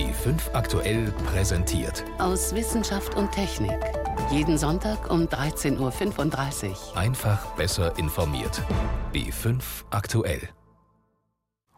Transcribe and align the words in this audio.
B5 0.00 0.54
aktuell 0.54 1.12
präsentiert. 1.26 2.06
Aus 2.18 2.54
Wissenschaft 2.54 3.18
und 3.18 3.30
Technik. 3.32 3.78
Jeden 4.32 4.56
Sonntag 4.56 5.10
um 5.10 5.24
13.35 5.26 6.70
Uhr. 6.70 6.98
Einfach 6.98 7.54
besser 7.54 7.92
informiert. 7.98 8.62
B5 9.12 9.84
aktuell. 9.90 10.48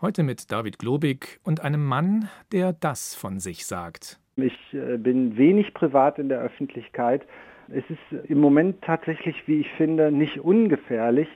Heute 0.00 0.22
mit 0.22 0.52
David 0.52 0.78
Globig 0.78 1.40
und 1.42 1.64
einem 1.64 1.84
Mann, 1.84 2.28
der 2.52 2.72
das 2.72 3.16
von 3.16 3.40
sich 3.40 3.66
sagt. 3.66 4.20
Ich 4.36 4.54
äh, 4.72 4.98
bin 4.98 5.36
wenig 5.36 5.74
privat 5.74 6.20
in 6.20 6.28
der 6.28 6.42
Öffentlichkeit. 6.42 7.26
Es 7.70 7.82
ist 7.88 8.28
im 8.28 8.38
Moment 8.38 8.82
tatsächlich, 8.82 9.34
wie 9.46 9.62
ich 9.62 9.70
finde, 9.76 10.12
nicht 10.12 10.38
ungefährlich, 10.38 11.26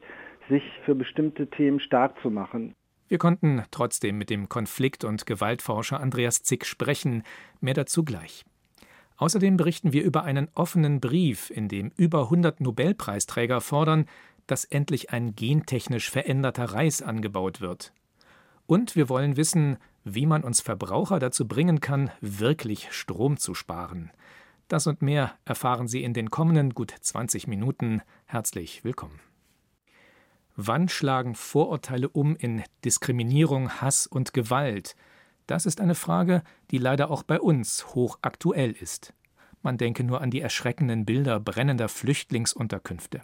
sich 0.48 0.62
für 0.84 0.95
bestimmte 0.95 1.48
Themen 1.48 1.80
stark 1.80 2.14
zu 2.23 2.30
machen. 2.30 2.77
Wir 3.09 3.18
konnten 3.18 3.62
trotzdem 3.70 4.18
mit 4.18 4.30
dem 4.30 4.48
Konflikt- 4.48 5.04
und 5.04 5.27
Gewaltforscher 5.27 6.00
Andreas 6.00 6.43
Zick 6.43 6.66
sprechen. 6.66 7.23
Mehr 7.60 7.74
dazu 7.74 8.05
gleich. 8.05 8.45
Außerdem 9.16 9.56
berichten 9.56 9.92
wir 9.92 10.02
über 10.02 10.24
einen 10.24 10.48
offenen 10.55 11.01
Brief, 11.01 11.51
in 11.51 11.69
dem 11.69 11.92
über 11.96 12.24
100 12.24 12.60
Nobelpreisträger 12.60 13.60
fordern, 13.60 14.06
dass 14.46 14.65
endlich 14.65 15.10
ein 15.10 15.34
gentechnisch 15.34 16.10
veränderter 16.10 16.66
Reis 16.66 17.02
angebaut 17.02 17.60
wird. 17.60 17.92
Und 18.66 18.96
wir 18.96 19.09
wollen 19.09 19.37
wissen, 19.37 19.79
wie 20.04 20.27
man 20.27 20.45
uns 20.45 20.60
Verbraucher 20.60 21.18
dazu 21.18 21.48
bringen 21.48 21.80
kann, 21.80 22.10
wirklich 22.20 22.93
Strom 22.93 23.37
zu 23.38 23.54
sparen. 23.54 24.10
Das 24.68 24.87
und 24.87 25.01
mehr 25.01 25.32
erfahren 25.45 25.88
Sie 25.88 26.02
in 26.02 26.12
den 26.12 26.30
kommenden 26.30 26.74
gut 26.74 26.93
20 27.01 27.46
Minuten. 27.46 28.02
Herzlich 28.24 28.84
willkommen. 28.84 29.20
Wann 30.59 30.88
schlagen 30.88 31.34
Vorurteile 31.34 32.09
um 32.09 32.34
in 32.34 32.62
Diskriminierung, 32.83 33.70
Hass 33.83 34.06
und 34.06 34.33
Gewalt? 34.33 34.96
Das 35.46 35.66
ist 35.66 35.82
eine 35.82 35.95
Frage, 35.95 36.42
die 36.70 36.79
leider 36.79 37.10
auch 37.10 37.23
bei 37.23 37.38
uns 37.38 37.95
hochaktuell 37.95 38.73
ist. 38.73 39.12
Man 39.60 39.77
denke 39.77 40.02
nur 40.02 40.23
an 40.23 40.30
die 40.30 40.40
erschreckenden 40.40 41.04
Bilder 41.04 41.40
brennender 41.40 41.90
Flüchtlingsunterkünfte. 41.90 43.21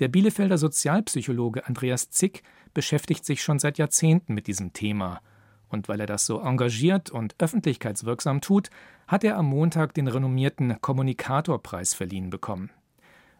Der 0.00 0.08
Bielefelder 0.08 0.58
Sozialpsychologe 0.58 1.66
Andreas 1.66 2.10
Zick 2.10 2.42
beschäftigt 2.74 3.24
sich 3.24 3.42
schon 3.42 3.58
seit 3.58 3.78
Jahrzehnten 3.78 4.34
mit 4.34 4.46
diesem 4.46 4.74
Thema. 4.74 5.22
Und 5.68 5.88
weil 5.88 6.00
er 6.00 6.06
das 6.06 6.26
so 6.26 6.40
engagiert 6.40 7.10
und 7.10 7.36
öffentlichkeitswirksam 7.38 8.42
tut, 8.42 8.68
hat 9.06 9.24
er 9.24 9.38
am 9.38 9.46
Montag 9.46 9.94
den 9.94 10.08
renommierten 10.08 10.78
Kommunikatorpreis 10.82 11.94
verliehen 11.94 12.28
bekommen. 12.28 12.70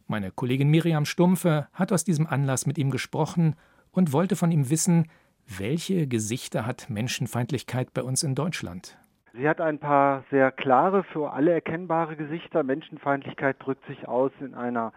Meine 0.06 0.30
Kollegin 0.30 0.68
Miriam 0.68 1.06
Stumpfe 1.06 1.66
hat 1.72 1.90
aus 1.90 2.04
diesem 2.04 2.26
Anlass 2.26 2.66
mit 2.66 2.76
ihm 2.76 2.90
gesprochen 2.90 3.56
und 3.90 4.12
wollte 4.12 4.36
von 4.36 4.50
ihm 4.50 4.68
wissen, 4.68 5.08
welche 5.46 6.06
Gesichter 6.06 6.66
hat 6.66 6.90
Menschenfeindlichkeit 6.90 7.94
bei 7.94 8.02
uns 8.02 8.22
in 8.22 8.34
Deutschland? 8.34 8.98
Sie 9.32 9.48
hat 9.48 9.60
ein 9.60 9.78
paar 9.78 10.24
sehr 10.30 10.52
klare, 10.52 11.04
für 11.04 11.32
alle 11.32 11.52
erkennbare 11.52 12.16
Gesichter. 12.16 12.62
Menschenfeindlichkeit 12.62 13.56
drückt 13.58 13.86
sich 13.86 14.06
aus 14.06 14.30
in 14.40 14.54
einer 14.54 14.92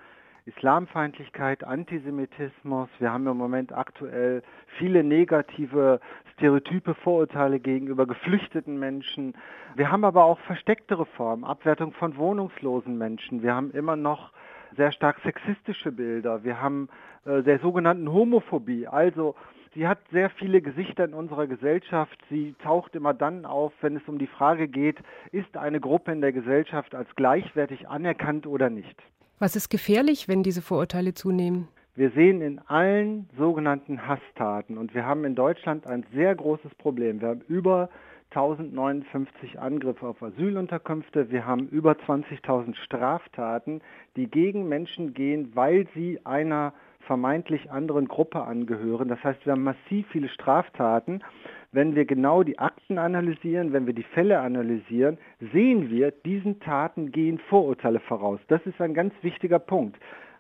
Islamfeindlichkeit, 0.46 1.64
Antisemitismus. 1.64 2.90
Wir 3.00 3.12
haben 3.12 3.28
im 3.28 3.38
Moment 3.38 3.74
aktuell 3.74 4.44
viele 4.78 5.04
negative 5.04 6.00
Stereotype, 6.34 6.96
Vorurteile 6.96 7.60
gegenüber 7.60 8.06
geflüchteten 8.06 8.78
Menschen. 8.78 9.34
Wir 9.76 9.92
haben 9.92 10.06
aber 10.06 10.24
auch 10.26 10.40
verstecktere 10.42 11.06
Formen, 11.06 11.44
Abwertung 11.44 11.94
von 11.94 12.16
wohnungslosen 12.16 12.98
Menschen. 12.98 13.42
Wir 13.42 13.56
haben 13.56 13.72
immer 13.72 13.96
noch 13.96 14.32
sehr 14.76 14.92
stark 14.92 15.18
sexistische 15.24 15.92
Bilder. 15.92 16.44
Wir 16.44 16.62
haben 16.62 16.90
äh, 17.26 17.44
der 17.44 17.60
sogenannten 17.60 18.12
Homophobie. 18.12 18.88
Also 18.88 19.36
sie 19.74 19.88
hat 19.88 20.00
sehr 20.12 20.30
viele 20.32 20.62
Gesichter 20.62 21.06
in 21.06 21.14
unserer 21.14 21.48
Gesellschaft. 21.48 22.18
Sie 22.30 22.56
taucht 22.64 22.96
immer 22.96 23.14
dann 23.14 23.46
auf, 23.46 23.74
wenn 23.82 23.96
es 23.96 24.04
um 24.08 24.18
die 24.18 24.28
Frage 24.28 24.68
geht, 24.68 24.98
ist 25.32 25.56
eine 25.58 25.80
Gruppe 25.80 26.12
in 26.12 26.22
der 26.22 26.34
Gesellschaft 26.34 26.96
als 26.96 27.08
gleichwertig 27.16 27.88
anerkannt 27.88 28.48
oder 28.48 28.70
nicht. 28.70 29.02
Was 29.40 29.56
ist 29.56 29.70
gefährlich, 29.70 30.28
wenn 30.28 30.42
diese 30.42 30.62
Vorurteile 30.62 31.14
zunehmen? 31.14 31.68
Wir 31.98 32.12
sehen 32.12 32.42
in 32.42 32.60
allen 32.60 33.28
sogenannten 33.38 34.08
Hasstaten, 34.08 34.78
und 34.78 34.94
wir 34.94 35.06
haben 35.06 35.26
in 35.26 35.34
Deutschland 35.34 35.88
ein 35.88 36.06
sehr 36.14 36.36
großes 36.36 36.76
Problem. 36.76 37.22
Wir 37.22 37.30
haben 37.30 37.42
über 37.48 37.90
1059 38.32 39.60
Angriffe 39.60 40.06
auf 40.06 40.22
Asylunterkünfte. 40.22 41.32
Wir 41.32 41.46
haben 41.46 41.68
über 41.70 41.94
20.000 41.94 42.76
Straftaten, 42.76 43.82
die 44.16 44.30
gegen 44.30 44.68
Menschen 44.68 45.14
gehen, 45.14 45.52
weil 45.56 45.88
sie 45.96 46.20
einer 46.26 46.74
vermeintlich 47.02 47.72
anderen 47.72 48.08
Gruppe 48.08 48.44
angehören. 48.44 49.08
Das 49.08 49.24
heißt, 49.24 49.46
wir 49.46 49.54
haben 49.54 49.64
massiv 49.64 50.06
viele 50.10 50.28
Straftaten. 50.28 51.24
Wenn 51.72 51.96
wir 51.96 52.06
genau 52.06 52.44
die 52.44 52.60
Akten 52.60 52.98
analysieren, 52.98 53.72
wenn 53.72 53.88
wir 53.88 53.94
die 53.94 54.04
Fälle 54.04 54.40
analysieren, 54.40 55.18
sehen 55.54 55.90
wir, 55.90 56.12
diesen 56.12 56.60
Taten 56.60 57.12
gehen 57.12 57.40
Vorurteile 57.50 58.02
voraus. 58.02 58.40
Das 58.50 58.66
ist 58.66 58.82
ein 58.82 58.94
ganz 58.94 59.14
wichtiger 59.22 59.60
Punkt 59.60 59.98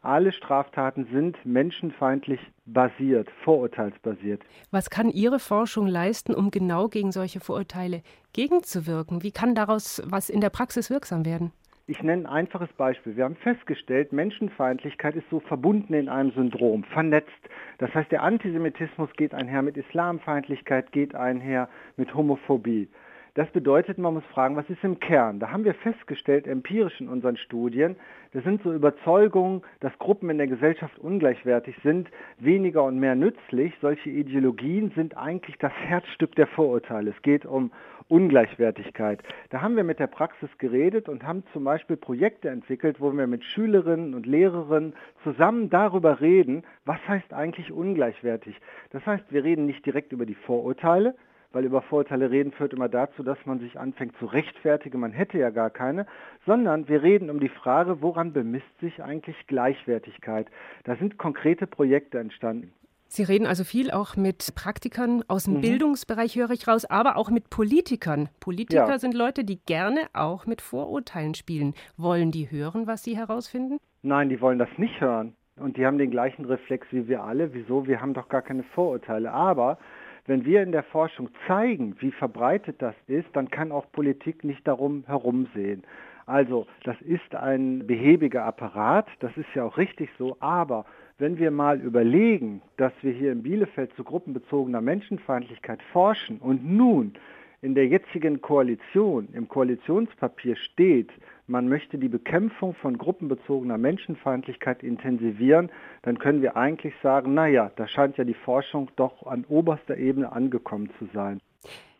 alle 0.07 0.31
Straftaten 0.31 1.07
sind 1.11 1.37
menschenfeindlich 1.45 2.39
basiert, 2.65 3.29
vorurteilsbasiert. 3.43 4.41
Was 4.71 4.89
kann 4.89 5.09
Ihre 5.09 5.39
Forschung 5.39 5.85
leisten, 5.87 6.33
um 6.33 6.49
genau 6.49 6.87
gegen 6.87 7.11
solche 7.11 7.39
Vorurteile 7.39 8.01
gegenzuwirken? 8.33 9.21
Wie 9.23 9.31
kann 9.31 9.53
daraus 9.53 10.01
was 10.05 10.29
in 10.29 10.41
der 10.41 10.49
Praxis 10.49 10.89
wirksam 10.89 11.25
werden? 11.25 11.51
Ich 11.89 12.03
nenne 12.03 12.23
ein 12.23 12.25
einfaches 12.25 12.71
Beispiel. 12.73 13.15
Wir 13.15 13.23
haben 13.23 13.37
festgestellt, 13.37 14.11
Menschenfeindlichkeit 14.11 15.15
ist 15.15 15.29
so 15.29 15.39
verbunden 15.39 15.93
in 15.93 16.09
einem 16.09 16.31
Syndrom, 16.31 16.83
vernetzt. 16.83 17.31
Das 17.77 17.93
heißt, 17.93 18.11
der 18.11 18.23
Antisemitismus 18.23 19.09
geht 19.15 19.33
einher 19.33 19.61
mit 19.61 19.77
Islamfeindlichkeit, 19.77 20.91
geht 20.91 21.15
einher 21.15 21.69
mit 21.95 22.13
Homophobie. 22.13 22.89
Das 23.37 23.47
bedeutet, 23.51 23.99
man 23.99 24.15
muss 24.15 24.25
fragen, 24.33 24.55
was 24.55 24.67
ist 24.67 24.83
im 24.83 24.99
Kern? 24.99 25.39
Da 25.39 25.51
haben 25.51 25.63
wir 25.63 25.75
festgestellt, 25.75 26.47
empirisch 26.47 26.99
in 26.99 27.07
unseren 27.07 27.37
Studien, 27.37 27.95
das 28.33 28.43
sind 28.43 28.63
so 28.63 28.73
Überzeugungen, 28.73 29.61
dass 29.79 29.95
Gruppen 29.99 30.31
in 30.31 30.39
der 30.39 30.47
Gesellschaft 30.47 30.97
ungleichwertig 30.97 31.75
sind, 31.83 32.09
weniger 32.39 32.83
und 32.83 32.99
mehr 32.99 33.13
nützlich. 33.13 33.73
Solche 33.79 34.09
Ideologien 34.09 34.91
sind 34.95 35.15
eigentlich 35.15 35.55
das 35.59 35.71
Herzstück 35.71 36.33
der 36.33 36.47
Vorurteile. 36.47 37.11
Es 37.11 37.21
geht 37.21 37.45
um 37.45 37.71
Ungleichwertigkeit. 38.07 39.21
Da 39.51 39.61
haben 39.61 39.75
wir 39.75 39.83
mit 39.83 39.99
der 39.99 40.07
Praxis 40.07 40.49
geredet 40.57 41.07
und 41.07 41.21
haben 41.21 41.43
zum 41.53 41.63
Beispiel 41.63 41.95
Projekte 41.95 42.49
entwickelt, 42.49 42.99
wo 42.99 43.11
wir 43.11 43.27
mit 43.27 43.43
Schülerinnen 43.43 44.15
und 44.15 44.25
Lehrerinnen 44.25 44.93
zusammen 45.23 45.69
darüber 45.69 46.21
reden, 46.21 46.63
was 46.85 46.99
heißt 47.07 47.33
eigentlich 47.33 47.71
ungleichwertig. 47.71 48.59
Das 48.89 49.05
heißt, 49.05 49.25
wir 49.29 49.43
reden 49.43 49.67
nicht 49.67 49.85
direkt 49.85 50.11
über 50.11 50.25
die 50.25 50.33
Vorurteile, 50.33 51.13
weil 51.51 51.65
über 51.65 51.81
Vorurteile 51.81 52.29
reden 52.31 52.51
führt 52.51 52.73
immer 52.73 52.89
dazu, 52.89 53.23
dass 53.23 53.37
man 53.45 53.59
sich 53.59 53.79
anfängt 53.79 54.17
zu 54.17 54.25
rechtfertigen, 54.25 54.99
man 54.99 55.11
hätte 55.11 55.37
ja 55.37 55.49
gar 55.49 55.69
keine, 55.69 56.05
sondern 56.45 56.87
wir 56.87 57.03
reden 57.03 57.29
um 57.29 57.39
die 57.39 57.49
Frage, 57.49 58.01
woran 58.01 58.33
bemisst 58.33 58.79
sich 58.79 59.01
eigentlich 59.01 59.35
Gleichwertigkeit. 59.47 60.47
Da 60.83 60.95
sind 60.95 61.17
konkrete 61.17 61.67
Projekte 61.67 62.19
entstanden. 62.19 62.73
Sie 63.09 63.23
reden 63.23 63.47
also 63.47 63.63
viel 63.63 63.89
auch 63.91 64.17
mit 64.17 64.53
Praktikern 64.55 65.23
aus 65.29 65.45
dem 65.45 65.55
mhm. 65.55 65.61
Bildungsbereich, 65.61 66.35
höre 66.35 66.51
ich 66.51 66.67
raus, 66.67 66.83
aber 66.83 67.15
auch 67.15 67.29
mit 67.29 67.49
Politikern. 67.49 68.27
Politiker 68.41 68.89
ja. 68.89 68.99
sind 68.99 69.13
Leute, 69.13 69.45
die 69.45 69.59
gerne 69.65 70.01
auch 70.13 70.45
mit 70.45 70.61
Vorurteilen 70.61 71.33
spielen. 71.33 71.73
Wollen 71.95 72.31
die 72.31 72.51
hören, 72.51 72.85
was 72.85 73.03
sie 73.03 73.15
herausfinden? 73.15 73.77
Nein, 74.01 74.29
die 74.29 74.41
wollen 74.41 74.59
das 74.59 74.69
nicht 74.77 74.99
hören. 74.99 75.35
Und 75.57 75.77
die 75.77 75.85
haben 75.85 75.97
den 75.97 76.11
gleichen 76.11 76.45
Reflex 76.45 76.85
wie 76.91 77.07
wir 77.07 77.23
alle. 77.23 77.53
Wieso? 77.53 77.87
Wir 77.87 78.01
haben 78.01 78.13
doch 78.13 78.29
gar 78.29 78.41
keine 78.41 78.63
Vorurteile. 78.63 79.31
Aber 79.31 79.79
wenn 80.27 80.45
wir 80.45 80.61
in 80.61 80.71
der 80.71 80.83
Forschung 80.83 81.29
zeigen, 81.47 81.95
wie 81.99 82.11
verbreitet 82.11 82.81
das 82.81 82.95
ist, 83.07 83.27
dann 83.33 83.49
kann 83.49 83.71
auch 83.71 83.91
Politik 83.91 84.43
nicht 84.43 84.67
darum 84.67 85.03
herumsehen. 85.07 85.83
Also 86.25 86.67
das 86.83 87.01
ist 87.01 87.33
ein 87.33 87.87
behäbiger 87.87 88.43
Apparat, 88.43 89.07
das 89.21 89.35
ist 89.37 89.47
ja 89.55 89.63
auch 89.63 89.77
richtig 89.77 90.09
so, 90.19 90.35
aber 90.41 90.85
wenn 91.17 91.39
wir 91.39 91.49
mal 91.49 91.79
überlegen, 91.79 92.61
dass 92.75 92.91
wir 93.01 93.13
hier 93.13 93.31
in 93.31 93.41
Bielefeld 93.41 93.93
zu 93.95 94.03
gruppenbezogener 94.03 94.81
Menschenfeindlichkeit 94.81 95.81
forschen 95.93 96.37
und 96.39 96.69
nun 96.69 97.13
in 97.61 97.73
der 97.73 97.87
jetzigen 97.87 98.41
Koalition, 98.41 99.29
im 99.33 99.47
Koalitionspapier 99.47 100.57
steht, 100.57 101.09
man 101.47 101.67
möchte 101.69 101.97
die 101.97 102.09
Bekämpfung 102.09 102.75
von 102.75 102.97
gruppenbezogener 102.97 103.77
Menschenfeindlichkeit 103.77 104.83
intensivieren, 104.83 105.71
dann 106.03 106.19
können 106.19 106.41
wir 106.41 106.57
eigentlich 106.57 106.93
sagen, 107.01 107.33
naja, 107.33 107.71
da 107.77 107.87
scheint 107.87 108.17
ja 108.17 108.23
die 108.23 108.33
Forschung 108.33 108.89
doch 108.97 109.25
an 109.25 109.45
oberster 109.47 109.97
Ebene 109.97 110.31
angekommen 110.31 110.89
zu 110.99 111.07
sein. 111.13 111.41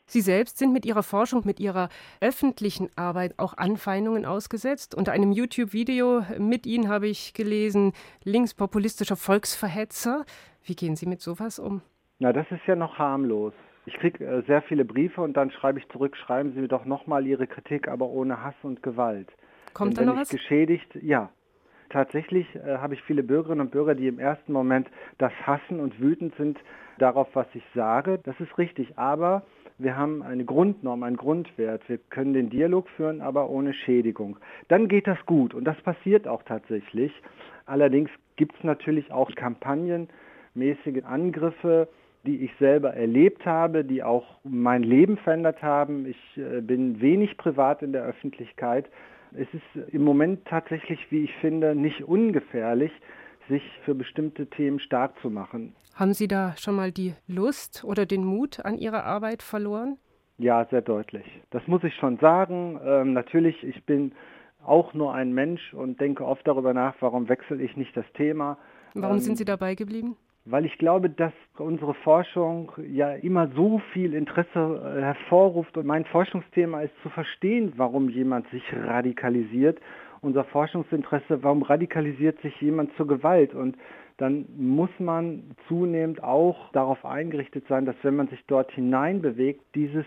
Sie 0.10 0.22
selbst 0.22 0.58
sind 0.58 0.72
mit 0.72 0.86
Ihrer 0.86 1.04
Forschung, 1.04 1.42
mit 1.44 1.60
Ihrer 1.60 1.90
öffentlichen 2.22 2.90
Arbeit 2.96 3.34
auch 3.38 3.58
Anfeindungen 3.58 4.26
ausgesetzt. 4.26 4.96
Unter 4.96 5.12
einem 5.12 5.34
YouTube-Video 5.34 6.24
mit 6.40 6.66
Ihnen 6.66 6.88
habe 6.88 7.08
ich 7.08 7.34
gelesen, 7.34 7.92
linkspopulistischer 8.24 9.18
Volksverhetzer. 9.18 10.24
Wie 10.64 10.76
gehen 10.76 10.96
Sie 10.96 11.08
mit 11.08 11.20
sowas 11.22 11.60
um? 11.60 11.82
Na, 12.20 12.32
das 12.32 12.50
ist 12.52 12.66
ja 12.68 12.76
noch 12.76 12.98
harmlos. 12.98 13.54
Ich 13.88 13.94
kriege 13.94 14.26
äh, 14.26 14.42
sehr 14.44 14.62
viele 14.64 14.84
Briefe 14.84 15.22
und 15.22 15.38
dann 15.38 15.50
schreibe 15.50 15.80
ich 15.80 15.88
zurück, 15.88 16.18
schreiben 16.18 16.52
Sie 16.52 16.60
mir 16.60 16.68
doch 16.68 16.84
nochmal 16.84 17.26
Ihre 17.26 17.48
Kritik, 17.48 17.88
aber 17.88 18.08
ohne 18.08 18.44
Hass 18.44 18.56
und 18.62 18.84
Gewalt. 18.84 19.30
Kommt 19.74 19.98
da 19.98 20.04
noch 20.04 20.18
was? 20.18 20.28
Geschädigt, 20.28 20.94
ja. 21.02 21.30
Tatsächlich 21.90 22.54
äh, 22.56 22.80
habe 22.80 22.96
ich 22.96 23.02
viele 23.04 23.24
Bürgerinnen 23.24 23.62
und 23.62 23.72
Bürger, 23.72 23.96
die 23.96 24.08
im 24.08 24.20
ersten 24.20 24.52
Moment 24.52 24.90
das 25.20 25.32
hassen 25.42 25.80
und 25.80 26.02
wütend 26.02 26.36
sind 26.36 26.60
darauf, 26.98 27.30
was 27.34 27.48
ich 27.54 27.64
sage. 27.74 28.20
Das 28.24 28.38
ist 28.42 28.58
richtig, 28.58 28.98
aber 28.98 29.44
wir 29.78 29.96
haben 29.96 30.22
eine 30.22 30.44
Grundnorm, 30.44 31.04
einen 31.04 31.16
Grundwert. 31.16 31.88
Wir 31.88 31.98
können 31.98 32.34
den 32.34 32.50
Dialog 32.50 32.90
führen, 32.90 33.22
aber 33.22 33.50
ohne 33.50 33.74
Schädigung. 33.74 34.36
Dann 34.68 34.90
geht 34.90 35.08
das 35.08 35.26
gut 35.26 35.54
und 35.54 35.64
das 35.64 35.80
passiert 35.82 36.28
auch 36.28 36.44
tatsächlich. 36.44 37.14
Allerdings 37.66 38.10
gibt 38.36 38.58
es 38.58 38.66
natürlich 38.66 39.14
auch 39.14 39.32
kampagnenmäßige 39.34 41.06
Angriffe, 41.06 41.88
die 42.28 42.44
ich 42.44 42.52
selber 42.60 42.94
erlebt 42.94 43.46
habe, 43.46 43.86
die 43.86 44.04
auch 44.04 44.26
mein 44.44 44.84
Leben 44.84 45.18
verändert 45.18 45.64
haben. 45.64 46.06
Ich 46.06 46.38
äh, 46.38 46.62
bin 46.62 47.02
wenig 47.02 47.38
privat 47.38 47.82
in 47.82 47.94
der 47.94 48.04
Öffentlichkeit. 48.04 48.86
Es 49.32 49.48
ist 49.54 49.94
im 49.94 50.04
Moment 50.04 50.46
tatsächlich, 50.46 51.00
wie 51.10 51.24
ich 51.24 51.34
finde, 51.42 51.74
nicht 51.74 52.04
ungefährlich, 52.04 52.92
sich 53.50 53.64
für 53.86 53.96
bestimmte 53.96 54.48
Themen 54.48 54.80
stark 54.80 55.14
zu 55.22 55.30
machen. 55.30 55.74
Haben 55.96 56.14
Sie 56.14 56.28
da 56.28 56.54
schon 56.58 56.76
mal 56.76 56.92
die 56.92 57.14
Lust 57.28 57.84
oder 57.86 58.06
den 58.06 58.24
Mut 58.24 58.64
an 58.64 58.78
Ihrer 58.78 59.06
Arbeit 59.06 59.42
verloren? 59.42 59.98
Ja, 60.38 60.66
sehr 60.70 60.82
deutlich. 60.82 61.26
Das 61.50 61.66
muss 61.66 61.84
ich 61.84 61.96
schon 61.96 62.18
sagen. 62.18 62.80
Ähm, 62.86 63.14
natürlich, 63.14 63.64
ich 63.64 63.84
bin 63.86 64.12
auch 64.66 64.94
nur 64.94 65.14
ein 65.14 65.34
Mensch 65.34 65.74
und 65.74 66.00
denke 66.00 66.26
oft 66.26 66.46
darüber 66.46 66.74
nach, 66.74 66.96
warum 67.00 67.30
wechsle 67.30 67.62
ich 67.62 67.76
nicht 67.78 67.96
das 67.96 68.06
Thema. 68.14 68.58
Warum 68.94 69.18
ähm, 69.18 69.22
sind 69.22 69.38
Sie 69.38 69.46
dabei 69.46 69.76
geblieben? 69.76 70.18
Weil 70.50 70.66
ich 70.66 70.78
glaube, 70.78 71.10
dass 71.10 71.34
unsere 71.58 71.94
Forschung 71.94 72.72
ja 72.90 73.12
immer 73.12 73.50
so 73.50 73.82
viel 73.92 74.14
Interesse 74.14 74.96
äh, 74.98 75.02
hervorruft 75.02 75.78
und 75.78 75.86
mein 75.86 76.06
Forschungsthema 76.06 76.82
ist 76.82 76.94
zu 77.04 77.10
verstehen, 77.10 77.74
warum 77.76 78.08
jemand 78.08 78.50
sich 78.50 78.64
radikalisiert. 78.74 79.80
Unser 80.22 80.46
Forschungsinteresse, 80.46 81.44
warum 81.44 81.64
radikalisiert 81.64 82.40
sich 82.40 82.60
jemand 82.62 82.96
zur 82.96 83.08
Gewalt? 83.08 83.54
Und 83.54 83.76
dann 84.16 84.46
muss 84.56 84.90
man 85.00 85.52
zunehmend 85.68 86.24
auch 86.24 86.72
darauf 86.72 87.04
eingerichtet 87.04 87.66
sein, 87.68 87.86
dass 87.86 87.96
wenn 88.04 88.16
man 88.16 88.30
sich 88.30 88.44
dort 88.48 88.72
hineinbewegt, 88.72 89.62
dieses 89.76 90.06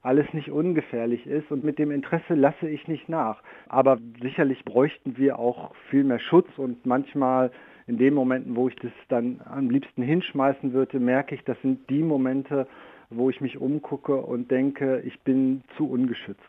alles 0.00 0.26
nicht 0.32 0.50
ungefährlich 0.50 1.26
ist 1.26 1.50
und 1.50 1.62
mit 1.62 1.78
dem 1.78 1.90
Interesse 1.90 2.34
lasse 2.34 2.68
ich 2.68 2.88
nicht 2.88 3.10
nach. 3.10 3.42
Aber 3.68 3.98
sicherlich 4.22 4.64
bräuchten 4.64 5.18
wir 5.18 5.38
auch 5.38 5.74
viel 5.90 6.04
mehr 6.04 6.20
Schutz 6.20 6.48
und 6.56 6.86
manchmal 6.86 7.50
in 7.86 7.98
den 7.98 8.14
Momenten, 8.14 8.56
wo 8.56 8.68
ich 8.68 8.76
das 8.76 8.92
dann 9.08 9.40
am 9.44 9.70
liebsten 9.70 10.02
hinschmeißen 10.02 10.72
würde, 10.72 10.98
merke 11.00 11.34
ich, 11.34 11.42
das 11.44 11.60
sind 11.62 11.88
die 11.90 12.02
Momente, 12.02 12.66
wo 13.10 13.30
ich 13.30 13.40
mich 13.40 13.58
umgucke 13.58 14.16
und 14.16 14.50
denke, 14.50 15.00
ich 15.00 15.20
bin 15.20 15.62
zu 15.76 15.88
ungeschützt. 15.88 16.40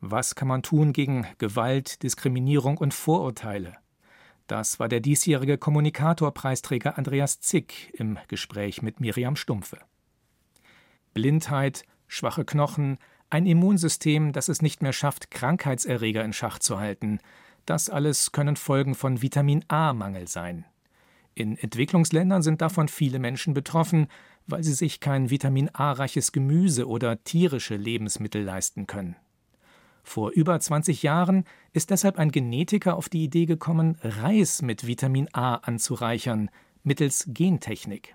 Was 0.00 0.34
kann 0.34 0.48
man 0.48 0.62
tun 0.62 0.92
gegen 0.92 1.26
Gewalt, 1.38 2.02
Diskriminierung 2.02 2.78
und 2.78 2.94
Vorurteile? 2.94 3.74
Das 4.46 4.78
war 4.78 4.88
der 4.88 5.00
diesjährige 5.00 5.56
Kommunikatorpreisträger 5.56 6.98
Andreas 6.98 7.40
Zick 7.40 7.92
im 7.98 8.18
Gespräch 8.28 8.82
mit 8.82 9.00
Miriam 9.00 9.36
Stumpfe. 9.36 9.78
Blindheit, 11.14 11.84
schwache 12.06 12.44
Knochen, 12.44 12.98
ein 13.30 13.46
Immunsystem, 13.46 14.32
das 14.32 14.48
es 14.48 14.60
nicht 14.60 14.82
mehr 14.82 14.92
schafft, 14.92 15.30
Krankheitserreger 15.30 16.22
in 16.22 16.34
Schach 16.34 16.58
zu 16.58 16.78
halten, 16.78 17.20
das 17.66 17.90
alles 17.90 18.32
können 18.32 18.56
Folgen 18.56 18.94
von 18.94 19.22
Vitamin 19.22 19.64
A-Mangel 19.68 20.28
sein. 20.28 20.64
In 21.34 21.56
Entwicklungsländern 21.56 22.42
sind 22.42 22.60
davon 22.60 22.88
viele 22.88 23.18
Menschen 23.18 23.54
betroffen, 23.54 24.08
weil 24.46 24.62
sie 24.62 24.74
sich 24.74 25.00
kein 25.00 25.30
Vitamin 25.30 25.70
A-reiches 25.72 26.32
Gemüse 26.32 26.86
oder 26.86 27.24
tierische 27.24 27.76
Lebensmittel 27.76 28.42
leisten 28.42 28.86
können. 28.86 29.16
Vor 30.02 30.30
über 30.30 30.60
20 30.60 31.02
Jahren 31.02 31.44
ist 31.72 31.90
deshalb 31.90 32.18
ein 32.18 32.30
Genetiker 32.30 32.96
auf 32.96 33.08
die 33.08 33.24
Idee 33.24 33.46
gekommen, 33.46 33.96
Reis 34.02 34.60
mit 34.60 34.86
Vitamin 34.86 35.28
A 35.32 35.54
anzureichern, 35.54 36.50
mittels 36.82 37.24
Gentechnik. 37.28 38.14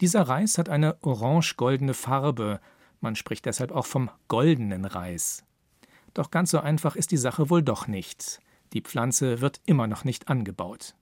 Dieser 0.00 0.22
Reis 0.22 0.58
hat 0.58 0.68
eine 0.68 0.96
orange-goldene 1.02 1.92
Farbe, 1.92 2.60
man 3.00 3.16
spricht 3.16 3.46
deshalb 3.46 3.72
auch 3.72 3.86
vom 3.86 4.10
goldenen 4.28 4.84
Reis. 4.84 5.44
Doch 6.14 6.30
ganz 6.30 6.52
so 6.52 6.60
einfach 6.60 6.96
ist 6.96 7.10
die 7.10 7.16
Sache 7.16 7.50
wohl 7.50 7.62
doch 7.62 7.88
nicht. 7.88 8.40
Die 8.72 8.82
Pflanze 8.82 9.40
wird 9.40 9.60
immer 9.66 9.86
noch 9.86 10.04
nicht 10.04 10.28
angebaut. 10.28 10.94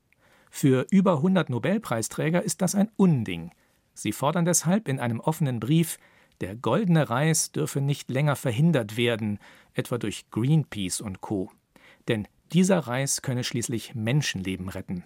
Für 0.50 0.86
über 0.90 1.16
100 1.16 1.50
Nobelpreisträger 1.50 2.42
ist 2.42 2.62
das 2.62 2.74
ein 2.74 2.90
Unding. 2.96 3.50
Sie 3.94 4.12
fordern 4.12 4.44
deshalb 4.44 4.88
in 4.88 5.00
einem 5.00 5.20
offenen 5.20 5.60
Brief, 5.60 5.98
der 6.40 6.54
goldene 6.54 7.08
Reis 7.08 7.52
dürfe 7.52 7.80
nicht 7.80 8.10
länger 8.10 8.36
verhindert 8.36 8.96
werden, 8.96 9.38
etwa 9.74 9.98
durch 9.98 10.30
Greenpeace 10.30 11.00
und 11.00 11.20
Co. 11.20 11.50
Denn 12.08 12.28
dieser 12.52 12.78
Reis 12.80 13.22
könne 13.22 13.42
schließlich 13.42 13.94
Menschenleben 13.94 14.68
retten. 14.68 15.04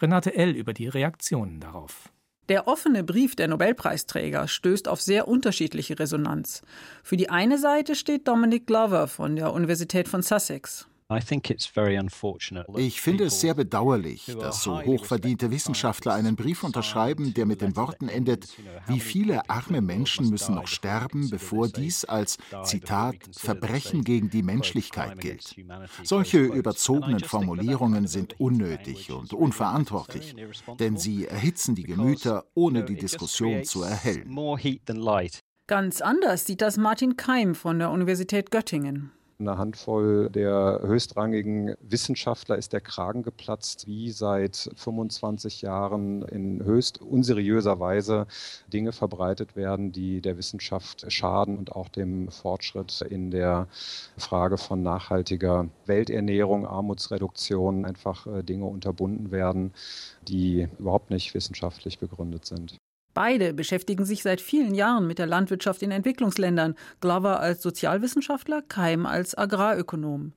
Renate 0.00 0.34
L. 0.34 0.50
über 0.50 0.72
die 0.72 0.88
Reaktionen 0.88 1.60
darauf. 1.60 2.12
Der 2.48 2.66
offene 2.66 3.04
Brief 3.04 3.36
der 3.36 3.48
Nobelpreisträger 3.48 4.48
stößt 4.48 4.88
auf 4.88 5.02
sehr 5.02 5.28
unterschiedliche 5.28 5.98
Resonanz. 5.98 6.62
Für 7.02 7.16
die 7.16 7.28
eine 7.28 7.58
Seite 7.58 7.94
steht 7.94 8.26
Dominic 8.26 8.66
Glover 8.66 9.06
von 9.06 9.36
der 9.36 9.52
Universität 9.52 10.08
von 10.08 10.22
Sussex. 10.22 10.88
Ich 12.76 13.00
finde 13.00 13.24
es 13.24 13.40
sehr 13.40 13.54
bedauerlich, 13.54 14.26
dass 14.38 14.62
so 14.62 14.82
hochverdiente 14.82 15.50
Wissenschaftler 15.50 16.12
einen 16.12 16.36
Brief 16.36 16.64
unterschreiben, 16.64 17.32
der 17.32 17.46
mit 17.46 17.62
den 17.62 17.76
Worten 17.76 18.10
endet, 18.10 18.54
wie 18.86 19.00
viele 19.00 19.48
arme 19.48 19.80
Menschen 19.80 20.28
müssen 20.28 20.54
noch 20.54 20.66
sterben, 20.66 21.30
bevor 21.30 21.68
dies 21.68 22.04
als, 22.04 22.36
Zitat, 22.64 23.16
Verbrechen 23.32 24.04
gegen 24.04 24.28
die 24.28 24.42
Menschlichkeit 24.42 25.18
gilt. 25.18 25.56
Solche 26.04 26.40
überzogenen 26.40 27.20
Formulierungen 27.20 28.06
sind 28.06 28.38
unnötig 28.38 29.10
und 29.10 29.32
unverantwortlich, 29.32 30.36
denn 30.78 30.98
sie 30.98 31.26
erhitzen 31.26 31.74
die 31.74 31.84
Gemüter, 31.84 32.44
ohne 32.52 32.84
die 32.84 32.96
Diskussion 32.96 33.64
zu 33.64 33.82
erhellen. 33.82 34.36
Ganz 35.66 36.00
anders 36.02 36.44
sieht 36.44 36.60
das 36.60 36.76
Martin 36.76 37.16
Keim 37.16 37.54
von 37.54 37.78
der 37.78 37.90
Universität 37.90 38.50
Göttingen 38.50 39.12
einer 39.40 39.56
Handvoll 39.56 40.30
der 40.30 40.80
höchstrangigen 40.82 41.76
Wissenschaftler 41.80 42.58
ist 42.58 42.72
der 42.72 42.80
Kragen 42.80 43.22
geplatzt, 43.22 43.86
wie 43.86 44.10
seit 44.10 44.70
25 44.74 45.62
Jahren 45.62 46.22
in 46.22 46.64
höchst 46.64 47.00
unseriöser 47.00 47.78
Weise 47.78 48.26
Dinge 48.72 48.90
verbreitet 48.90 49.54
werden, 49.54 49.92
die 49.92 50.20
der 50.20 50.38
Wissenschaft 50.38 51.10
schaden 51.12 51.56
und 51.56 51.70
auch 51.70 51.88
dem 51.88 52.30
Fortschritt 52.30 53.00
in 53.02 53.30
der 53.30 53.68
Frage 54.16 54.58
von 54.58 54.82
nachhaltiger 54.82 55.68
Welternährung, 55.86 56.66
Armutsreduktion, 56.66 57.84
einfach 57.84 58.26
äh, 58.26 58.42
Dinge 58.42 58.64
unterbunden 58.64 59.30
werden, 59.30 59.72
die 60.26 60.66
überhaupt 60.80 61.10
nicht 61.10 61.34
wissenschaftlich 61.34 62.00
begründet 62.00 62.44
sind. 62.44 62.78
Beide 63.18 63.52
beschäftigen 63.52 64.04
sich 64.04 64.22
seit 64.22 64.40
vielen 64.40 64.76
Jahren 64.76 65.08
mit 65.08 65.18
der 65.18 65.26
Landwirtschaft 65.26 65.82
in 65.82 65.90
Entwicklungsländern, 65.90 66.76
Glover 67.00 67.40
als 67.40 67.62
Sozialwissenschaftler, 67.62 68.62
Keim 68.62 69.06
als 69.06 69.36
Agrarökonom. 69.36 70.34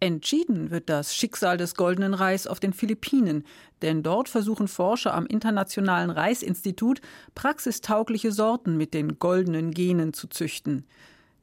Entschieden 0.00 0.70
wird 0.70 0.88
das 0.88 1.14
Schicksal 1.14 1.58
des 1.58 1.74
goldenen 1.74 2.14
Reis 2.14 2.46
auf 2.46 2.58
den 2.58 2.72
Philippinen, 2.72 3.44
denn 3.82 4.02
dort 4.02 4.30
versuchen 4.30 4.66
Forscher 4.66 5.12
am 5.12 5.26
Internationalen 5.26 6.08
Reisinstitut 6.08 7.02
praxistaugliche 7.34 8.32
Sorten 8.32 8.78
mit 8.78 8.94
den 8.94 9.18
goldenen 9.18 9.72
Genen 9.72 10.14
zu 10.14 10.26
züchten. 10.26 10.86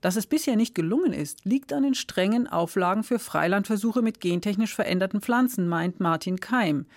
Dass 0.01 0.15
es 0.15 0.25
bisher 0.25 0.55
nicht 0.55 0.73
gelungen 0.73 1.13
ist, 1.13 1.45
liegt 1.45 1.71
an 1.71 1.83
den 1.83 1.93
strengen 1.93 2.47
Auflagen 2.47 3.03
für 3.03 3.19
Freilandversuche 3.19 4.01
mit 4.01 4.19
gentechnisch 4.19 4.73
veränderten 4.73 5.21
Pflanzen, 5.21 5.67
meint 5.67 5.99
Martin 5.99 6.39
Keim. 6.39 6.87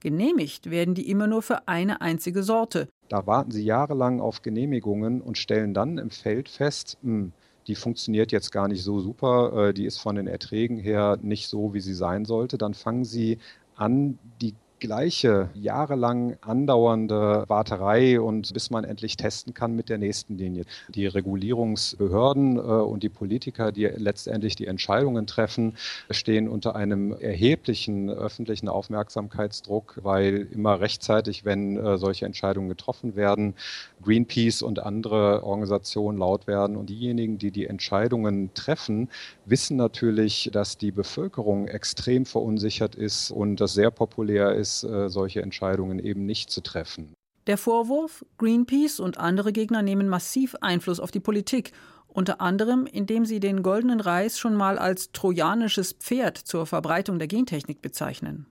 Genehmigt 0.00 0.70
werden 0.70 0.94
die 0.94 1.10
immer 1.10 1.26
nur 1.26 1.42
für 1.42 1.68
eine 1.68 2.00
einzige 2.00 2.42
Sorte. 2.42 2.88
Da 3.08 3.26
warten 3.26 3.50
sie 3.50 3.64
jahrelang 3.64 4.20
auf 4.20 4.42
Genehmigungen 4.42 5.20
und 5.20 5.36
stellen 5.36 5.74
dann 5.74 5.98
im 5.98 6.10
Feld 6.10 6.48
fest, 6.48 6.98
mh, 7.02 7.12
hm, 7.12 7.32
die 7.66 7.74
funktioniert 7.74 8.32
jetzt 8.32 8.50
gar 8.50 8.68
nicht 8.68 8.82
so 8.82 9.00
super, 9.00 9.68
äh, 9.68 9.74
die 9.74 9.84
ist 9.84 9.98
von 9.98 10.16
den 10.16 10.26
Erträgen 10.26 10.78
her 10.78 11.18
nicht 11.20 11.46
so, 11.46 11.74
wie 11.74 11.80
sie 11.80 11.94
sein 11.94 12.24
sollte. 12.24 12.56
Dann 12.56 12.74
fangen 12.74 13.04
sie 13.04 13.38
an, 13.76 14.18
die 14.40 14.54
gleiche 14.80 15.50
jahrelang 15.54 16.36
andauernde 16.40 17.44
Warterei 17.46 18.20
und 18.20 18.52
bis 18.52 18.70
man 18.70 18.84
endlich 18.84 19.16
testen 19.16 19.54
kann 19.54 19.76
mit 19.76 19.88
der 19.88 19.98
nächsten 19.98 20.36
Linie. 20.36 20.64
Die 20.88 21.06
Regulierungsbehörden 21.06 22.56
äh, 22.56 22.60
und 22.60 23.02
die 23.02 23.08
Politiker, 23.08 23.70
die 23.70 23.84
letztendlich 23.84 24.56
die 24.56 24.66
Entscheidungen 24.66 25.26
treffen, 25.26 25.76
stehen 26.10 26.48
unter 26.48 26.74
einem 26.74 27.12
erheblichen 27.12 28.10
öffentlichen 28.10 28.68
Aufmerksamkeitsdruck, 28.68 30.00
weil 30.02 30.48
immer 30.50 30.80
rechtzeitig, 30.80 31.44
wenn 31.44 31.76
äh, 31.76 31.98
solche 31.98 32.26
Entscheidungen 32.26 32.68
getroffen 32.68 33.14
werden, 33.14 33.54
Greenpeace 34.02 34.62
und 34.62 34.80
andere 34.80 35.44
Organisationen 35.44 36.18
laut 36.18 36.46
werden 36.46 36.76
und 36.76 36.88
diejenigen, 36.88 37.38
die 37.38 37.50
die 37.50 37.66
Entscheidungen 37.66 38.52
treffen, 38.54 39.10
wissen 39.44 39.76
natürlich, 39.76 40.50
dass 40.52 40.78
die 40.78 40.90
Bevölkerung 40.90 41.68
extrem 41.68 42.24
verunsichert 42.24 42.94
ist 42.94 43.30
und 43.30 43.60
das 43.60 43.74
sehr 43.74 43.90
populär 43.90 44.54
ist, 44.54 44.69
ist, 44.70 44.84
äh, 44.84 45.08
solche 45.08 45.42
Entscheidungen 45.42 45.98
eben 45.98 46.26
nicht 46.26 46.50
zu 46.50 46.60
treffen. 46.60 47.14
Der 47.46 47.58
Vorwurf, 47.58 48.24
Greenpeace 48.38 49.00
und 49.00 49.18
andere 49.18 49.52
Gegner 49.52 49.82
nehmen 49.82 50.08
massiv 50.08 50.54
Einfluss 50.60 51.00
auf 51.00 51.10
die 51.10 51.20
Politik 51.20 51.72
Unter 52.12 52.40
anderem, 52.40 52.86
indem 52.86 53.24
sie 53.24 53.38
den 53.38 53.62
goldenen 53.62 54.00
Reis 54.00 54.36
schon 54.36 54.56
mal 54.56 54.78
als 54.78 55.12
trojanisches 55.12 55.92
Pferd 55.92 56.36
zur 56.38 56.66
Verbreitung 56.66 57.20
der 57.20 57.28
Gentechnik 57.28 57.82
bezeichnen. 57.82 58.46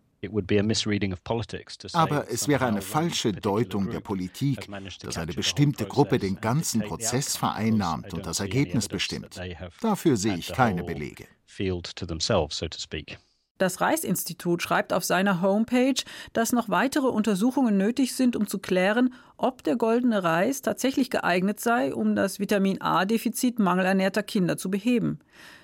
Aber 1.94 2.32
es 2.32 2.48
wäre 2.48 2.66
eine 2.66 2.82
falsche 2.82 3.34
Deutung 3.34 3.90
der 3.90 4.00
Politik, 4.00 4.68
dass 5.02 5.18
eine 5.18 5.34
bestimmte 5.34 5.86
Gruppe 5.86 6.20
den 6.20 6.40
ganzen 6.40 6.82
Prozess 6.82 7.36
vereinnahmt 7.36 8.14
und 8.14 8.26
das 8.26 8.40
Ergebnis 8.40 8.88
bestimmt. 8.88 9.40
Dafür 9.82 10.16
sehe 10.16 10.38
ich 10.38 10.54
keine 10.54 10.84
Belege. 10.84 11.26
Das 13.60 13.82
Reichsinstitut 13.82 14.64
schreibt 14.64 14.94
auf 14.94 15.04
seiner 15.04 15.42
Homepage, 15.42 16.02
dass 16.32 16.54
noch 16.54 16.70
weitere 16.70 17.08
Untersuchungen 17.08 17.78
nötig 17.78 18.16
sind, 18.16 18.38
um 18.38 18.48
zu 18.48 18.58
klären, 18.58 19.14
ob 19.36 19.64
der 19.64 19.76
goldene 19.76 20.24
Reis 20.24 20.62
tatsächlich 20.62 21.10
geeignet 21.10 21.60
sei, 21.60 21.94
um 21.94 22.16
das 22.16 22.40
Vitamin 22.40 22.82
A-Defizit 22.82 23.60
mangelernährter 23.60 24.24
Kinder 24.24 24.56
zu 24.56 24.72
beheben. 24.72 25.20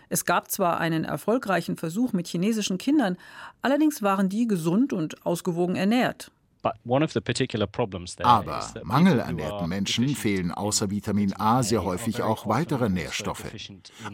Es 0.09 0.25
gab 0.25 0.51
zwar 0.51 0.77
einen 0.79 1.05
erfolgreichen 1.05 1.77
Versuch 1.77 2.11
mit 2.11 2.27
chinesischen 2.27 2.77
Kindern, 2.77 3.15
allerdings 3.61 4.03
waren 4.03 4.27
die 4.27 4.45
gesund 4.45 4.91
und 4.91 5.25
ausgewogen 5.25 5.77
ernährt. 5.77 6.31
Aber 8.23 8.71
mangelernährten 8.83 9.69
Menschen 9.69 10.09
fehlen 10.09 10.51
außer 10.51 10.89
Vitamin 10.89 11.33
A 11.37 11.63
sehr 11.63 11.83
häufig 11.83 12.21
auch 12.21 12.47
weitere 12.47 12.89
Nährstoffe. 12.89 13.45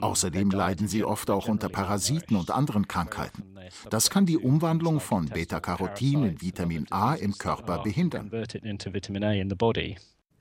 Außerdem 0.01 0.51
leiden 0.51 0.87
sie 0.87 1.03
oft 1.03 1.29
auch 1.29 1.47
unter 1.47 1.69
Parasiten 1.69 2.35
und 2.35 2.51
anderen 2.51 2.87
Krankheiten. 2.87 3.43
Das 3.89 4.09
kann 4.09 4.25
die 4.25 4.37
Umwandlung 4.37 4.99
von 4.99 5.27
Beta-Carotin 5.27 6.23
in 6.23 6.41
Vitamin 6.41 6.87
A 6.89 7.13
im 7.13 7.37
Körper 7.37 7.79
behindern. 7.79 8.31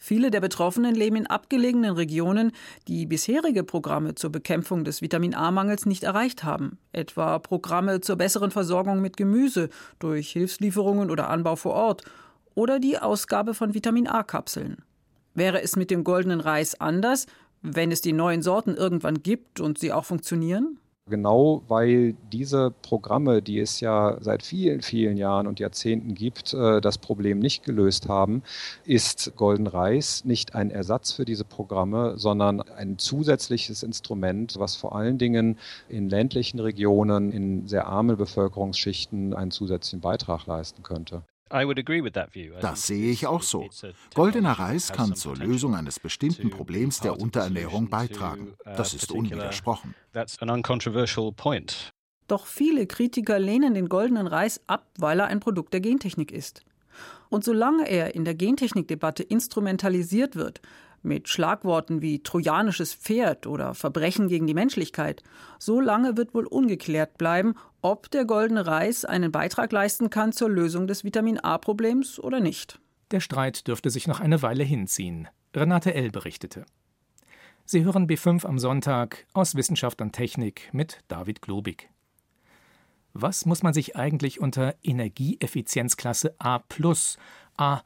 Viele 0.03 0.31
der 0.31 0.41
Betroffenen 0.41 0.95
leben 0.95 1.17
in 1.17 1.27
abgelegenen 1.27 1.93
Regionen, 1.93 2.53
die 2.89 3.05
bisherige 3.05 3.65
Programme 3.65 4.15
zur 4.15 4.33
Bekämpfung 4.33 4.83
des 4.83 5.03
Vitamin 5.03 5.35
A-Mangels 5.35 5.85
nicht 5.85 6.05
erreicht 6.05 6.43
haben, 6.43 6.79
etwa 6.93 7.39
Programme 7.39 8.01
zur 8.01 8.17
besseren 8.17 8.51
Versorgung 8.51 9.03
mit 9.03 9.19
Gemüse 9.19 9.69
durch 9.99 10.31
Hilfslieferungen 10.31 11.11
oder 11.11 11.29
Anbau 11.29 11.55
vor 11.55 11.75
Ort 11.75 12.05
oder 12.55 12.81
die 12.81 12.99
Ausgabe 12.99 13.53
von 13.53 13.75
Vitamin 13.75 14.09
A-Kapseln. 14.09 14.79
Wäre 15.35 15.61
es 15.61 15.77
mit 15.77 15.91
dem 15.91 16.03
goldenen 16.03 16.41
Reis 16.41 16.81
anders, 16.81 17.27
wenn 17.61 17.93
es 17.93 18.01
die 18.01 18.15
neuen 18.15 18.41
Sorten 18.41 18.77
irgendwann 18.77 19.23
gibt 19.23 19.61
und 19.61 19.79
sie 19.79 19.93
auch 19.93 20.07
funktionieren? 20.07 20.79
Genau 21.11 21.63
weil 21.69 22.15
diese 22.33 22.73
Programme, 22.83 23.43
die 23.43 23.59
es 23.59 23.81
ja 23.81 24.17
seit 24.21 24.43
vielen, 24.43 24.83
vielen 24.83 25.17
Jahren 25.17 25.47
und 25.47 25.61
Jahrzehnten 25.61 26.15
gibt, 26.15 26.55
äh, 26.55 26.81
das 26.81 26.99
Problem 26.99 27.39
nicht 27.39 27.65
gelöst 27.65 28.09
haben, 28.09 28.43
ist 28.85 29.33
Golden 29.37 29.67
Reis 29.67 30.25
nicht 30.25 30.55
ein 30.55 30.71
Ersatz 30.71 31.13
für 31.13 31.25
diese 31.25 31.45
Programme, 31.45 32.15
sondern 32.17 32.61
ein 32.61 32.99
zusätzliches 32.99 33.83
Instrument, 33.83 34.55
was 34.59 34.77
vor 34.77 34.95
allen 34.95 35.19
Dingen 35.19 35.59
in 35.89 36.09
ländlichen 36.09 36.61
Regionen, 36.61 37.33
in 37.33 37.67
sehr 37.67 37.87
armen 37.87 38.17
Bevölkerungsschichten 38.17 39.35
einen 39.35 39.51
zusätzlichen 39.51 40.01
Beitrag 40.01 40.47
leisten 40.47 40.83
könnte. 40.83 41.23
Das 42.61 42.87
sehe 42.87 43.11
ich 43.11 43.27
auch 43.27 43.43
so. 43.43 43.69
Goldener 44.15 44.53
Reis 44.53 44.93
kann 44.93 45.15
zur 45.15 45.37
Lösung 45.37 45.75
eines 45.75 45.99
bestimmten 46.01 46.51
Problems 46.51 47.01
der 47.01 47.21
Unterernährung 47.21 47.89
beitragen. 47.89 48.55
Uh, 48.65 48.77
das 48.77 48.95
ist 48.95 49.13
unwidersprochen. 49.13 49.95
Doch 52.29 52.47
viele 52.47 52.87
Kritiker 52.87 53.39
lehnen 53.39 53.75
den 53.75 53.89
goldenen 53.89 54.29
Reis 54.29 54.61
ab, 54.69 54.87
weil 54.99 55.19
er 55.19 55.27
ein 55.27 55.41
Produkt 55.41 55.73
der 55.73 55.81
Gentechnik 55.81 56.31
ist. 56.31 56.65
Und 57.29 57.45
solange 57.45 57.89
er 57.89 58.15
in 58.15 58.25
der 58.25 58.35
Gentechnikdebatte 58.35 59.23
instrumentalisiert 59.23 60.37
wird, 60.37 60.61
mit 61.03 61.29
Schlagworten 61.29 62.03
wie 62.03 62.23
trojanisches 62.23 62.95
Pferd 62.95 63.47
oder 63.47 63.75
Verbrechen 63.75 64.29
gegen 64.29 64.47
die 64.47 64.55
Menschlichkeit, 64.55 65.23
so 65.59 65.81
lange 65.81 66.17
wird 66.17 66.35
wohl 66.35 66.47
ungeklärt 66.47 67.19
bleiben, 67.19 67.55
ob 67.83 68.11
der 68.11 68.25
goldene 68.25 68.67
Reis 68.67 69.05
einen 69.05 69.33
Beitrag 69.33 69.73
leisten 69.73 70.11
kann 70.11 70.33
zur 70.33 70.51
Lösung 70.51 70.87
des 70.87 71.05
Vitamin 71.05 71.39
A-Problems 71.39 72.19
oder 72.19 72.41
nicht. 72.41 72.81
Der 73.11 73.21
Streit 73.21 73.67
dürfte 73.67 73.91
sich 73.91 74.07
noch 74.07 74.21
eine 74.21 74.43
Weile 74.43 74.65
hinziehen. 74.65 75.29
Renate 75.55 75.95
L. 75.95 76.11
berichtete. 76.11 76.65
Sie 77.65 77.85
hören 77.85 78.07
B5 78.07 78.45
am 78.47 78.59
Sonntag 78.59 79.27
aus 79.33 79.55
Wissenschaft 79.55 80.01
und 80.01 80.13
Technik 80.13 80.69
mit 80.73 81.01
David 81.09 81.43
Globig. 81.43 81.89
Was 83.13 83.45
muss 83.45 83.63
man 83.63 83.75
sich 83.75 83.97
eigentlich 83.97 84.41
unter 84.41 84.77
Energieeffizienzklasse 84.85 86.35
A, 86.39 86.63
A 87.57 87.83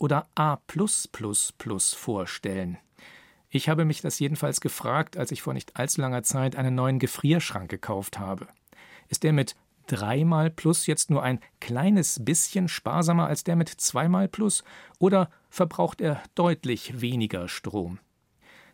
oder 0.00 0.26
A 0.34 0.58
vorstellen? 1.94 2.78
Ich 3.50 3.68
habe 3.68 3.84
mich 3.84 4.00
das 4.00 4.18
jedenfalls 4.18 4.60
gefragt, 4.60 5.16
als 5.16 5.30
ich 5.30 5.42
vor 5.42 5.54
nicht 5.54 5.76
allzu 5.76 6.00
langer 6.00 6.22
Zeit 6.22 6.56
einen 6.56 6.74
neuen 6.74 6.98
Gefrierschrank 6.98 7.70
gekauft 7.70 8.18
habe. 8.18 8.48
Ist 9.08 9.22
der 9.22 9.32
mit 9.32 9.54
dreimal 9.86 10.50
Plus 10.50 10.86
jetzt 10.86 11.10
nur 11.10 11.22
ein 11.22 11.38
kleines 11.60 12.24
bisschen 12.24 12.68
sparsamer 12.68 13.26
als 13.26 13.44
der 13.44 13.56
mit 13.56 13.68
zweimal 13.68 14.26
Plus 14.26 14.64
oder 14.98 15.30
verbraucht 15.50 16.00
er 16.00 16.22
deutlich 16.34 17.00
weniger 17.00 17.46
Strom? 17.48 17.98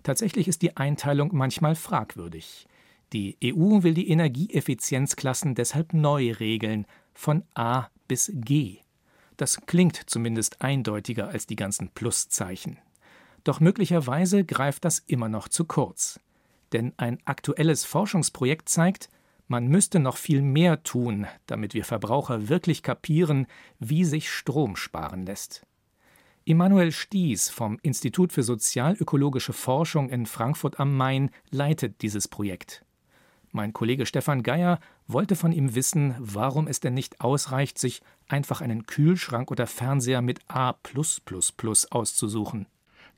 Tatsächlich 0.03 0.49
ist 0.49 0.63
die 0.63 0.77
Einteilung 0.77 1.31
manchmal 1.33 1.75
fragwürdig. 1.75 2.67
Die 3.13 3.39
EU 3.43 3.83
will 3.83 3.95
die 3.95 4.11
Energieeffizienzklassen 4.11 5.55
deshalb 5.55 5.95
neu 5.95 6.33
regeln, 6.33 6.87
von 7.15 7.43
A 7.55 7.89
bis 8.07 8.31
G. 8.35 8.79
Das 9.37 9.65
klingt 9.67 9.97
zumindest 10.11 10.61
eindeutiger 10.63 11.29
als 11.29 11.47
die 11.47 11.57
ganzen 11.57 11.89
Pluszeichen. 11.91 12.79
Doch 13.45 13.61
möglicherweise 13.61 14.45
greift 14.45 14.85
das 14.85 14.99
immer 14.99 15.29
noch 15.29 15.49
zu 15.49 15.65
kurz. 15.65 16.21
Denn 16.73 16.93
ein 16.97 17.19
aktuelles 17.25 17.85
Forschungsprojekt 17.85 18.69
zeigt, 18.69 19.09
man 19.47 19.69
müsste 19.69 20.01
noch 20.01 20.19
viel 20.19 20.43
mehr 20.43 20.83
tun, 20.83 21.27
damit 21.47 21.73
wir 21.73 21.85
Verbraucher 21.85 22.51
wirklich 22.51 22.83
kapieren, 22.83 23.47
wie 23.79 24.05
sich 24.05 24.31
Strom 24.31 24.77
sparen 24.77 25.25
lässt. 25.25 25.67
Immanuel 26.45 26.93
Sties 26.93 27.49
vom 27.49 27.79
Institut 27.83 28.33
für 28.33 28.43
sozialökologische 28.43 29.55
Forschung 29.55 30.11
in 30.11 30.27
Frankfurt 30.27 30.79
am 30.79 30.97
Main 30.97 31.31
leitet 31.51 32.03
dieses 32.03 32.29
Projekt. 32.29 32.85
Mein 33.59 33.73
Kollege 33.73 34.07
Stefan 34.07 34.45
Geier 34.45 34.79
wollte 35.09 35.35
von 35.35 35.51
ihm 35.51 35.75
wissen, 35.75 36.15
warum 36.21 36.69
es 36.69 36.79
denn 36.79 36.95
nicht 36.95 37.21
ausreicht, 37.21 37.77
sich 37.77 38.03
einfach 38.29 38.61
einen 38.61 38.87
Kühlschrank 38.87 39.51
oder 39.51 39.67
Fernseher 39.67 40.23
mit 40.23 40.39
A 40.47 40.75
auszusuchen. 41.91 42.67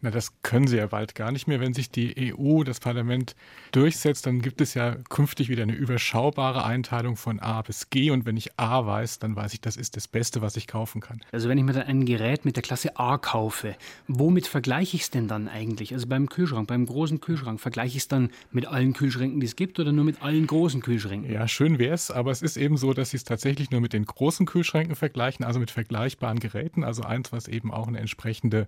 Na, 0.02 0.10
das 0.10 0.40
können 0.42 0.66
sie 0.66 0.78
ja 0.78 0.86
bald 0.86 1.14
gar 1.14 1.30
nicht 1.30 1.46
mehr. 1.46 1.60
Wenn 1.60 1.74
sich 1.74 1.90
die 1.90 2.34
EU, 2.34 2.62
das 2.62 2.80
Parlament 2.80 3.36
durchsetzt, 3.72 4.26
dann 4.26 4.40
gibt 4.40 4.60
es 4.60 4.72
ja 4.72 4.96
künftig 5.10 5.50
wieder 5.50 5.62
eine 5.62 5.74
überschaubare 5.74 6.64
Einteilung 6.64 7.16
von 7.16 7.38
A 7.38 7.60
bis 7.60 7.90
G. 7.90 8.10
Und 8.10 8.24
wenn 8.24 8.36
ich 8.36 8.58
A 8.58 8.86
weiß, 8.86 9.18
dann 9.18 9.36
weiß 9.36 9.52
ich, 9.52 9.60
das 9.60 9.76
ist 9.76 9.96
das 9.96 10.08
Beste, 10.08 10.40
was 10.40 10.56
ich 10.56 10.66
kaufen 10.66 11.02
kann. 11.02 11.20
Also 11.32 11.48
wenn 11.48 11.58
ich 11.58 11.64
mir 11.64 11.74
dann 11.74 11.86
ein 11.86 12.06
Gerät 12.06 12.46
mit 12.46 12.56
der 12.56 12.62
Klasse 12.62 12.98
A 12.98 13.18
kaufe, 13.18 13.76
womit 14.08 14.46
vergleiche 14.46 14.96
ich 14.96 15.02
es 15.02 15.10
denn 15.10 15.28
dann 15.28 15.48
eigentlich? 15.48 15.92
Also 15.92 16.06
beim 16.06 16.28
Kühlschrank, 16.28 16.66
beim 16.66 16.86
großen 16.86 17.20
Kühlschrank, 17.20 17.60
vergleiche 17.60 17.98
ich 17.98 18.04
es 18.04 18.08
dann 18.08 18.30
mit 18.52 18.66
allen 18.66 18.94
Kühlschränken, 18.94 19.40
die 19.40 19.46
es 19.46 19.56
gibt 19.56 19.78
oder 19.78 19.92
nur 19.92 20.04
mit 20.04 20.22
allen 20.22 20.46
großen 20.46 20.80
Kühlschränken? 20.80 21.30
Ja, 21.30 21.46
schön 21.46 21.78
wäre 21.78 21.94
es, 21.94 22.10
aber 22.10 22.30
es 22.30 22.40
ist 22.40 22.56
eben 22.56 22.78
so, 22.78 22.94
dass 22.94 23.10
sie 23.10 23.18
es 23.18 23.24
tatsächlich 23.24 23.70
nur 23.70 23.82
mit 23.82 23.92
den 23.92 24.06
großen 24.06 24.46
Kühlschränken 24.46 24.96
vergleichen, 24.96 25.44
also 25.44 25.60
mit 25.60 25.70
vergleichbaren 25.70 26.38
Geräten, 26.38 26.84
also 26.84 27.02
eins, 27.02 27.32
was 27.32 27.48
eben 27.48 27.70
auch 27.70 27.86
eine 27.86 27.98
entsprechende 27.98 28.66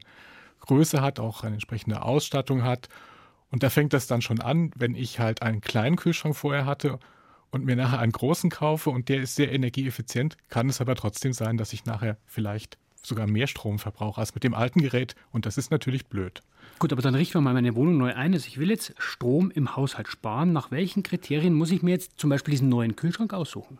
Größe 0.66 1.00
hat, 1.00 1.20
auch 1.20 1.44
eine 1.44 1.54
entsprechende 1.54 2.02
Ausstattung 2.02 2.64
hat. 2.64 2.88
Und 3.50 3.62
da 3.62 3.70
fängt 3.70 3.92
das 3.92 4.06
dann 4.06 4.22
schon 4.22 4.40
an, 4.40 4.70
wenn 4.76 4.94
ich 4.94 5.20
halt 5.20 5.42
einen 5.42 5.60
kleinen 5.60 5.96
Kühlschrank 5.96 6.34
vorher 6.34 6.64
hatte 6.64 6.98
und 7.50 7.64
mir 7.64 7.76
nachher 7.76 7.98
einen 7.98 8.12
großen 8.12 8.50
kaufe 8.50 8.90
und 8.90 9.08
der 9.08 9.20
ist 9.20 9.34
sehr 9.34 9.52
energieeffizient, 9.52 10.36
kann 10.48 10.68
es 10.68 10.80
aber 10.80 10.94
trotzdem 10.94 11.32
sein, 11.32 11.58
dass 11.58 11.72
ich 11.72 11.84
nachher 11.84 12.16
vielleicht 12.26 12.78
sogar 13.04 13.26
mehr 13.26 13.46
Strom 13.46 13.78
verbrauche 13.78 14.20
als 14.20 14.34
mit 14.34 14.44
dem 14.44 14.54
alten 14.54 14.80
Gerät 14.80 15.14
und 15.32 15.44
das 15.44 15.58
ist 15.58 15.70
natürlich 15.70 16.06
blöd. 16.06 16.40
Gut, 16.78 16.92
aber 16.92 17.02
dann 17.02 17.14
richten 17.14 17.34
wir 17.34 17.40
mal 17.40 17.52
meine 17.52 17.74
Wohnung 17.74 17.98
neu 17.98 18.14
ein. 18.14 18.32
Also 18.32 18.46
ich 18.48 18.58
will 18.58 18.70
jetzt 18.70 18.94
Strom 18.98 19.50
im 19.50 19.76
Haushalt 19.76 20.08
sparen. 20.08 20.52
Nach 20.52 20.70
welchen 20.70 21.02
Kriterien 21.02 21.54
muss 21.54 21.70
ich 21.70 21.82
mir 21.82 21.90
jetzt 21.90 22.18
zum 22.18 22.30
Beispiel 22.30 22.52
diesen 22.52 22.68
neuen 22.68 22.96
Kühlschrank 22.96 23.34
aussuchen? 23.34 23.78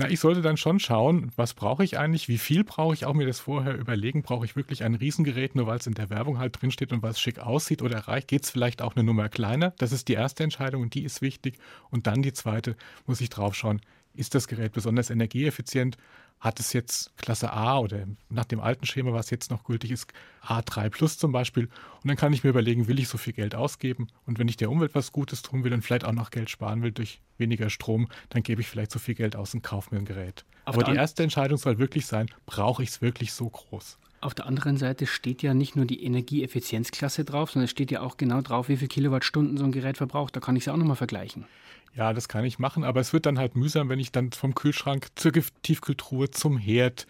Na, 0.00 0.08
ich 0.08 0.20
sollte 0.20 0.42
dann 0.42 0.56
schon 0.56 0.78
schauen, 0.78 1.32
was 1.34 1.54
brauche 1.54 1.82
ich 1.82 1.98
eigentlich, 1.98 2.28
wie 2.28 2.38
viel 2.38 2.62
brauche 2.62 2.94
ich, 2.94 3.04
auch 3.04 3.14
mir 3.14 3.26
das 3.26 3.40
vorher 3.40 3.76
überlegen, 3.76 4.22
brauche 4.22 4.44
ich 4.44 4.54
wirklich 4.54 4.84
ein 4.84 4.94
Riesengerät, 4.94 5.56
nur 5.56 5.66
weil 5.66 5.78
es 5.78 5.88
in 5.88 5.94
der 5.94 6.08
Werbung 6.08 6.38
halt 6.38 6.60
drinsteht 6.62 6.92
und 6.92 7.02
was 7.02 7.18
schick 7.20 7.40
aussieht 7.40 7.82
oder 7.82 7.98
reicht, 8.06 8.28
geht 8.28 8.44
es 8.44 8.50
vielleicht 8.50 8.80
auch 8.80 8.94
eine 8.94 9.02
Nummer 9.02 9.28
kleiner? 9.28 9.72
Das 9.78 9.90
ist 9.90 10.06
die 10.06 10.12
erste 10.12 10.44
Entscheidung 10.44 10.82
und 10.82 10.94
die 10.94 11.02
ist 11.02 11.20
wichtig. 11.20 11.58
Und 11.90 12.06
dann 12.06 12.22
die 12.22 12.32
zweite, 12.32 12.76
muss 13.06 13.20
ich 13.20 13.28
drauf 13.28 13.56
schauen, 13.56 13.80
ist 14.14 14.36
das 14.36 14.46
Gerät 14.46 14.72
besonders 14.72 15.10
energieeffizient? 15.10 15.96
Hat 16.40 16.60
es 16.60 16.72
jetzt 16.72 17.16
Klasse 17.16 17.52
A 17.52 17.78
oder 17.78 18.06
nach 18.28 18.44
dem 18.44 18.60
alten 18.60 18.86
Schema, 18.86 19.12
was 19.12 19.30
jetzt 19.30 19.50
noch 19.50 19.64
gültig 19.64 19.90
ist, 19.90 20.12
A3 20.42 20.88
Plus 20.88 21.18
zum 21.18 21.32
Beispiel? 21.32 21.64
Und 21.64 22.08
dann 22.08 22.16
kann 22.16 22.32
ich 22.32 22.44
mir 22.44 22.50
überlegen, 22.50 22.86
will 22.86 23.00
ich 23.00 23.08
so 23.08 23.18
viel 23.18 23.32
Geld 23.32 23.56
ausgeben? 23.56 24.06
Und 24.24 24.38
wenn 24.38 24.46
ich 24.46 24.56
der 24.56 24.70
Umwelt 24.70 24.94
was 24.94 25.10
Gutes 25.10 25.42
tun 25.42 25.64
will 25.64 25.72
und 25.72 25.82
vielleicht 25.82 26.04
auch 26.04 26.12
noch 26.12 26.30
Geld 26.30 26.48
sparen 26.48 26.82
will 26.82 26.92
durch 26.92 27.20
weniger 27.38 27.70
Strom, 27.70 28.08
dann 28.28 28.42
gebe 28.44 28.60
ich 28.60 28.68
vielleicht 28.68 28.92
so 28.92 29.00
viel 29.00 29.14
Geld 29.14 29.34
aus 29.34 29.52
und 29.54 29.62
kaufe 29.62 29.92
mir 29.92 30.00
ein 30.00 30.04
Gerät. 30.04 30.44
Aber, 30.64 30.82
Aber 30.82 30.92
die 30.92 30.96
erste 30.96 31.22
Entscheidung 31.24 31.58
soll 31.58 31.78
wirklich 31.78 32.06
sein, 32.06 32.28
brauche 32.46 32.82
ich 32.82 32.90
es 32.90 33.02
wirklich 33.02 33.32
so 33.32 33.48
groß? 33.48 33.98
Auf 34.20 34.34
der 34.34 34.46
anderen 34.46 34.76
Seite 34.76 35.06
steht 35.06 35.42
ja 35.42 35.54
nicht 35.54 35.76
nur 35.76 35.86
die 35.86 36.02
Energieeffizienzklasse 36.02 37.24
drauf, 37.24 37.52
sondern 37.52 37.64
es 37.64 37.70
steht 37.70 37.90
ja 37.90 38.00
auch 38.00 38.16
genau 38.16 38.40
drauf, 38.40 38.68
wie 38.68 38.76
viel 38.76 38.88
Kilowattstunden 38.88 39.56
so 39.56 39.64
ein 39.64 39.72
Gerät 39.72 39.96
verbraucht. 39.96 40.34
Da 40.34 40.40
kann 40.40 40.56
ich 40.56 40.64
es 40.64 40.68
auch 40.68 40.76
nochmal 40.76 40.96
vergleichen. 40.96 41.46
Ja, 41.94 42.12
das 42.12 42.28
kann 42.28 42.44
ich 42.44 42.58
machen, 42.58 42.84
aber 42.84 43.00
es 43.00 43.12
wird 43.12 43.26
dann 43.26 43.38
halt 43.38 43.56
mühsam, 43.56 43.88
wenn 43.88 43.98
ich 43.98 44.12
dann 44.12 44.32
vom 44.32 44.54
Kühlschrank 44.54 45.08
zur 45.16 45.32
Tiefkühltruhe 45.62 46.30
zum 46.30 46.58
Herd, 46.58 47.06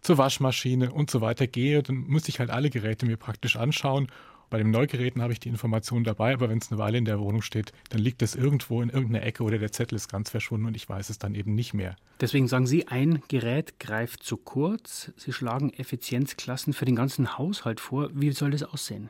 zur 0.00 0.18
Waschmaschine 0.18 0.92
und 0.92 1.10
so 1.10 1.20
weiter 1.20 1.46
gehe. 1.46 1.82
Dann 1.82 1.96
muss 1.96 2.28
ich 2.28 2.38
halt 2.38 2.50
alle 2.50 2.70
Geräte 2.70 3.06
mir 3.06 3.16
praktisch 3.16 3.56
anschauen 3.56 4.08
bei 4.52 4.58
den 4.58 4.70
Neugeräten 4.70 5.22
habe 5.22 5.32
ich 5.32 5.40
die 5.40 5.48
Information 5.48 6.04
dabei, 6.04 6.34
aber 6.34 6.50
wenn 6.50 6.58
es 6.58 6.70
eine 6.70 6.78
Weile 6.78 6.98
in 6.98 7.06
der 7.06 7.18
Wohnung 7.18 7.40
steht, 7.40 7.72
dann 7.88 8.02
liegt 8.02 8.20
das 8.20 8.34
irgendwo 8.34 8.82
in 8.82 8.90
irgendeiner 8.90 9.24
Ecke 9.24 9.44
oder 9.44 9.56
der 9.56 9.72
Zettel 9.72 9.96
ist 9.96 10.10
ganz 10.10 10.28
verschwunden 10.28 10.66
und 10.66 10.76
ich 10.76 10.86
weiß 10.86 11.08
es 11.08 11.18
dann 11.18 11.34
eben 11.34 11.54
nicht 11.54 11.72
mehr. 11.72 11.96
Deswegen 12.20 12.48
sagen 12.48 12.66
Sie, 12.66 12.86
ein 12.86 13.22
Gerät 13.28 13.80
greift 13.80 14.22
zu 14.22 14.36
kurz. 14.36 15.10
Sie 15.16 15.32
schlagen 15.32 15.72
Effizienzklassen 15.72 16.74
für 16.74 16.84
den 16.84 16.96
ganzen 16.96 17.38
Haushalt 17.38 17.80
vor. 17.80 18.10
Wie 18.12 18.30
soll 18.32 18.50
das 18.50 18.62
aussehen? 18.62 19.08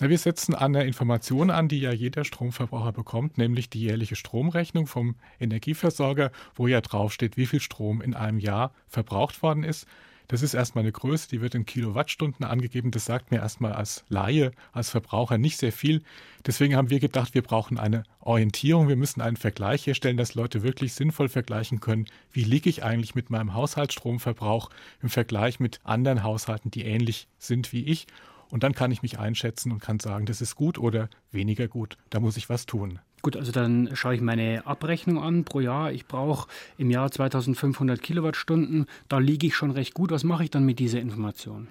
Wir 0.00 0.18
setzen 0.18 0.54
an 0.54 0.74
der 0.74 0.84
Information 0.84 1.50
an, 1.50 1.66
die 1.66 1.80
ja 1.80 1.92
jeder 1.92 2.24
Stromverbraucher 2.24 2.92
bekommt, 2.92 3.36
nämlich 3.36 3.68
die 3.68 3.80
jährliche 3.80 4.14
Stromrechnung 4.14 4.86
vom 4.86 5.16
Energieversorger, 5.40 6.30
wo 6.54 6.68
ja 6.68 6.80
draufsteht, 6.80 7.36
wie 7.36 7.46
viel 7.46 7.60
Strom 7.60 8.00
in 8.00 8.14
einem 8.14 8.38
Jahr 8.38 8.72
verbraucht 8.86 9.42
worden 9.42 9.64
ist. 9.64 9.88
Das 10.28 10.42
ist 10.42 10.52
erstmal 10.54 10.84
eine 10.84 10.92
Größe, 10.92 11.28
die 11.30 11.40
wird 11.40 11.54
in 11.54 11.64
Kilowattstunden 11.64 12.44
angegeben. 12.44 12.90
Das 12.90 13.06
sagt 13.06 13.30
mir 13.30 13.38
erstmal 13.38 13.72
als 13.72 14.04
Laie, 14.08 14.52
als 14.72 14.90
Verbraucher 14.90 15.38
nicht 15.38 15.56
sehr 15.56 15.72
viel. 15.72 16.02
Deswegen 16.46 16.76
haben 16.76 16.90
wir 16.90 17.00
gedacht, 17.00 17.34
wir 17.34 17.42
brauchen 17.42 17.78
eine 17.78 18.04
Orientierung. 18.20 18.88
Wir 18.88 18.96
müssen 18.96 19.22
einen 19.22 19.38
Vergleich 19.38 19.86
herstellen, 19.86 20.18
dass 20.18 20.34
Leute 20.34 20.62
wirklich 20.62 20.92
sinnvoll 20.92 21.30
vergleichen 21.30 21.80
können, 21.80 22.04
wie 22.30 22.44
liege 22.44 22.68
ich 22.68 22.84
eigentlich 22.84 23.14
mit 23.14 23.30
meinem 23.30 23.54
Haushaltsstromverbrauch 23.54 24.68
im 25.02 25.08
Vergleich 25.08 25.60
mit 25.60 25.80
anderen 25.82 26.22
Haushalten, 26.22 26.70
die 26.70 26.84
ähnlich 26.84 27.26
sind 27.38 27.72
wie 27.72 27.84
ich. 27.84 28.06
Und 28.50 28.62
dann 28.62 28.72
kann 28.72 28.90
ich 28.90 29.02
mich 29.02 29.18
einschätzen 29.18 29.72
und 29.72 29.80
kann 29.80 30.00
sagen, 30.00 30.26
das 30.26 30.40
ist 30.40 30.54
gut 30.54 30.78
oder 30.78 31.08
weniger 31.32 31.68
gut. 31.68 31.96
Da 32.10 32.20
muss 32.20 32.36
ich 32.36 32.48
was 32.48 32.66
tun. 32.66 32.98
Gut, 33.20 33.36
also 33.36 33.52
dann 33.52 33.90
schaue 33.94 34.14
ich 34.14 34.20
meine 34.20 34.66
Abrechnung 34.66 35.22
an 35.22 35.44
pro 35.44 35.60
Jahr. 35.60 35.92
Ich 35.92 36.06
brauche 36.06 36.48
im 36.76 36.90
Jahr 36.90 37.10
2500 37.10 38.00
Kilowattstunden. 38.00 38.86
Da 39.08 39.18
liege 39.18 39.48
ich 39.48 39.56
schon 39.56 39.72
recht 39.72 39.94
gut. 39.94 40.10
Was 40.10 40.24
mache 40.24 40.44
ich 40.44 40.50
dann 40.50 40.64
mit 40.64 40.78
dieser 40.78 41.00
Information? 41.00 41.68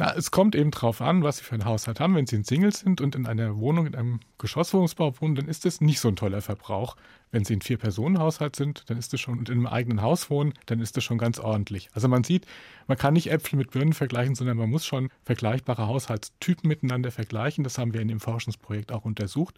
Na, 0.00 0.14
es 0.14 0.30
kommt 0.30 0.54
eben 0.54 0.70
darauf 0.70 1.00
an, 1.00 1.24
was 1.24 1.38
Sie 1.38 1.44
für 1.44 1.54
einen 1.54 1.64
Haushalt 1.64 1.98
haben. 1.98 2.14
Wenn 2.14 2.26
Sie 2.26 2.36
ein 2.36 2.44
Single 2.44 2.72
sind 2.72 3.00
und 3.00 3.16
in 3.16 3.26
einer 3.26 3.58
Wohnung, 3.58 3.84
in 3.84 3.96
einem 3.96 4.20
Geschosswohnungsbau 4.38 5.20
wohnen, 5.20 5.34
dann 5.34 5.48
ist 5.48 5.64
das 5.64 5.80
nicht 5.80 5.98
so 5.98 6.06
ein 6.06 6.14
toller 6.14 6.40
Verbrauch. 6.40 6.94
Wenn 7.32 7.44
Sie 7.44 7.54
ein 7.54 7.62
Vier-Personen-Haushalt 7.62 8.54
sind, 8.54 8.88
dann 8.88 8.96
ist 8.96 9.12
das 9.12 9.20
schon, 9.20 9.40
und 9.40 9.48
in 9.48 9.56
einem 9.56 9.66
eigenen 9.66 10.00
Haus 10.00 10.30
wohnen, 10.30 10.54
dann 10.66 10.78
ist 10.78 10.96
das 10.96 11.02
schon 11.02 11.18
ganz 11.18 11.40
ordentlich. 11.40 11.90
Also 11.94 12.06
man 12.06 12.22
sieht, 12.22 12.46
man 12.86 12.96
kann 12.96 13.14
nicht 13.14 13.28
Äpfel 13.28 13.56
mit 13.58 13.72
Birnen 13.72 13.92
vergleichen, 13.92 14.36
sondern 14.36 14.56
man 14.56 14.70
muss 14.70 14.86
schon 14.86 15.10
vergleichbare 15.24 15.88
Haushaltstypen 15.88 16.68
miteinander 16.68 17.10
vergleichen. 17.10 17.64
Das 17.64 17.76
haben 17.76 17.92
wir 17.92 18.00
in 18.00 18.08
dem 18.08 18.20
Forschungsprojekt 18.20 18.92
auch 18.92 19.04
untersucht. 19.04 19.56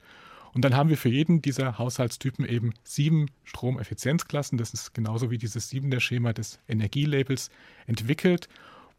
Und 0.55 0.65
dann 0.65 0.75
haben 0.75 0.89
wir 0.89 0.97
für 0.97 1.11
jeden 1.11 1.43
dieser 1.43 1.77
Haushaltstypen 1.77 2.47
eben 2.47 2.73
sieben 2.83 3.27
Stromeffizienzklassen. 3.45 4.57
Das 4.57 4.73
ist 4.73 4.95
genauso 4.95 5.31
wie 5.31 5.39
dieses 5.39 5.69
siebende 5.69 6.01
Schema 6.01 6.33
des 6.33 6.61
Energielabels 6.67 7.51
entwickelt, 7.87 8.49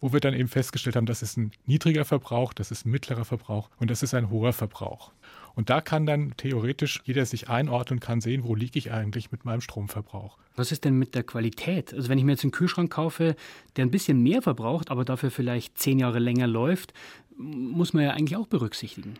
wo 0.01 0.11
wir 0.11 0.19
dann 0.19 0.33
eben 0.33 0.49
festgestellt 0.49 0.95
haben, 0.95 1.05
das 1.05 1.21
ist 1.21 1.37
ein 1.37 1.51
niedriger 1.65 2.03
Verbrauch, 2.03 2.53
das 2.53 2.71
ist 2.71 2.85
ein 2.85 2.91
mittlerer 2.91 3.23
Verbrauch 3.23 3.69
und 3.79 3.91
das 3.91 4.03
ist 4.03 4.13
ein 4.13 4.29
hoher 4.29 4.51
Verbrauch. 4.51 5.11
Und 5.53 5.69
da 5.69 5.79
kann 5.79 6.05
dann 6.05 6.33
theoretisch 6.37 7.01
jeder 7.05 7.25
sich 7.25 7.49
einordnen 7.49 7.97
und 7.97 7.99
kann 7.99 8.21
sehen, 8.21 8.43
wo 8.43 8.55
liege 8.55 8.79
ich 8.79 8.91
eigentlich 8.91 9.31
mit 9.31 9.45
meinem 9.45 9.61
Stromverbrauch. 9.61 10.37
Was 10.55 10.71
ist 10.71 10.85
denn 10.85 10.97
mit 10.97 11.13
der 11.13 11.23
Qualität? 11.23 11.93
Also 11.93 12.09
wenn 12.09 12.17
ich 12.17 12.23
mir 12.23 12.31
jetzt 12.31 12.43
einen 12.43 12.51
Kühlschrank 12.51 12.91
kaufe, 12.91 13.35
der 13.75 13.85
ein 13.85 13.91
bisschen 13.91 14.21
mehr 14.23 14.41
verbraucht, 14.41 14.91
aber 14.91 15.05
dafür 15.05 15.29
vielleicht 15.29 15.77
zehn 15.77 15.99
Jahre 15.99 16.19
länger 16.19 16.47
läuft, 16.47 16.93
muss 17.37 17.93
man 17.93 18.03
ja 18.03 18.11
eigentlich 18.11 18.37
auch 18.37 18.47
berücksichtigen. 18.47 19.15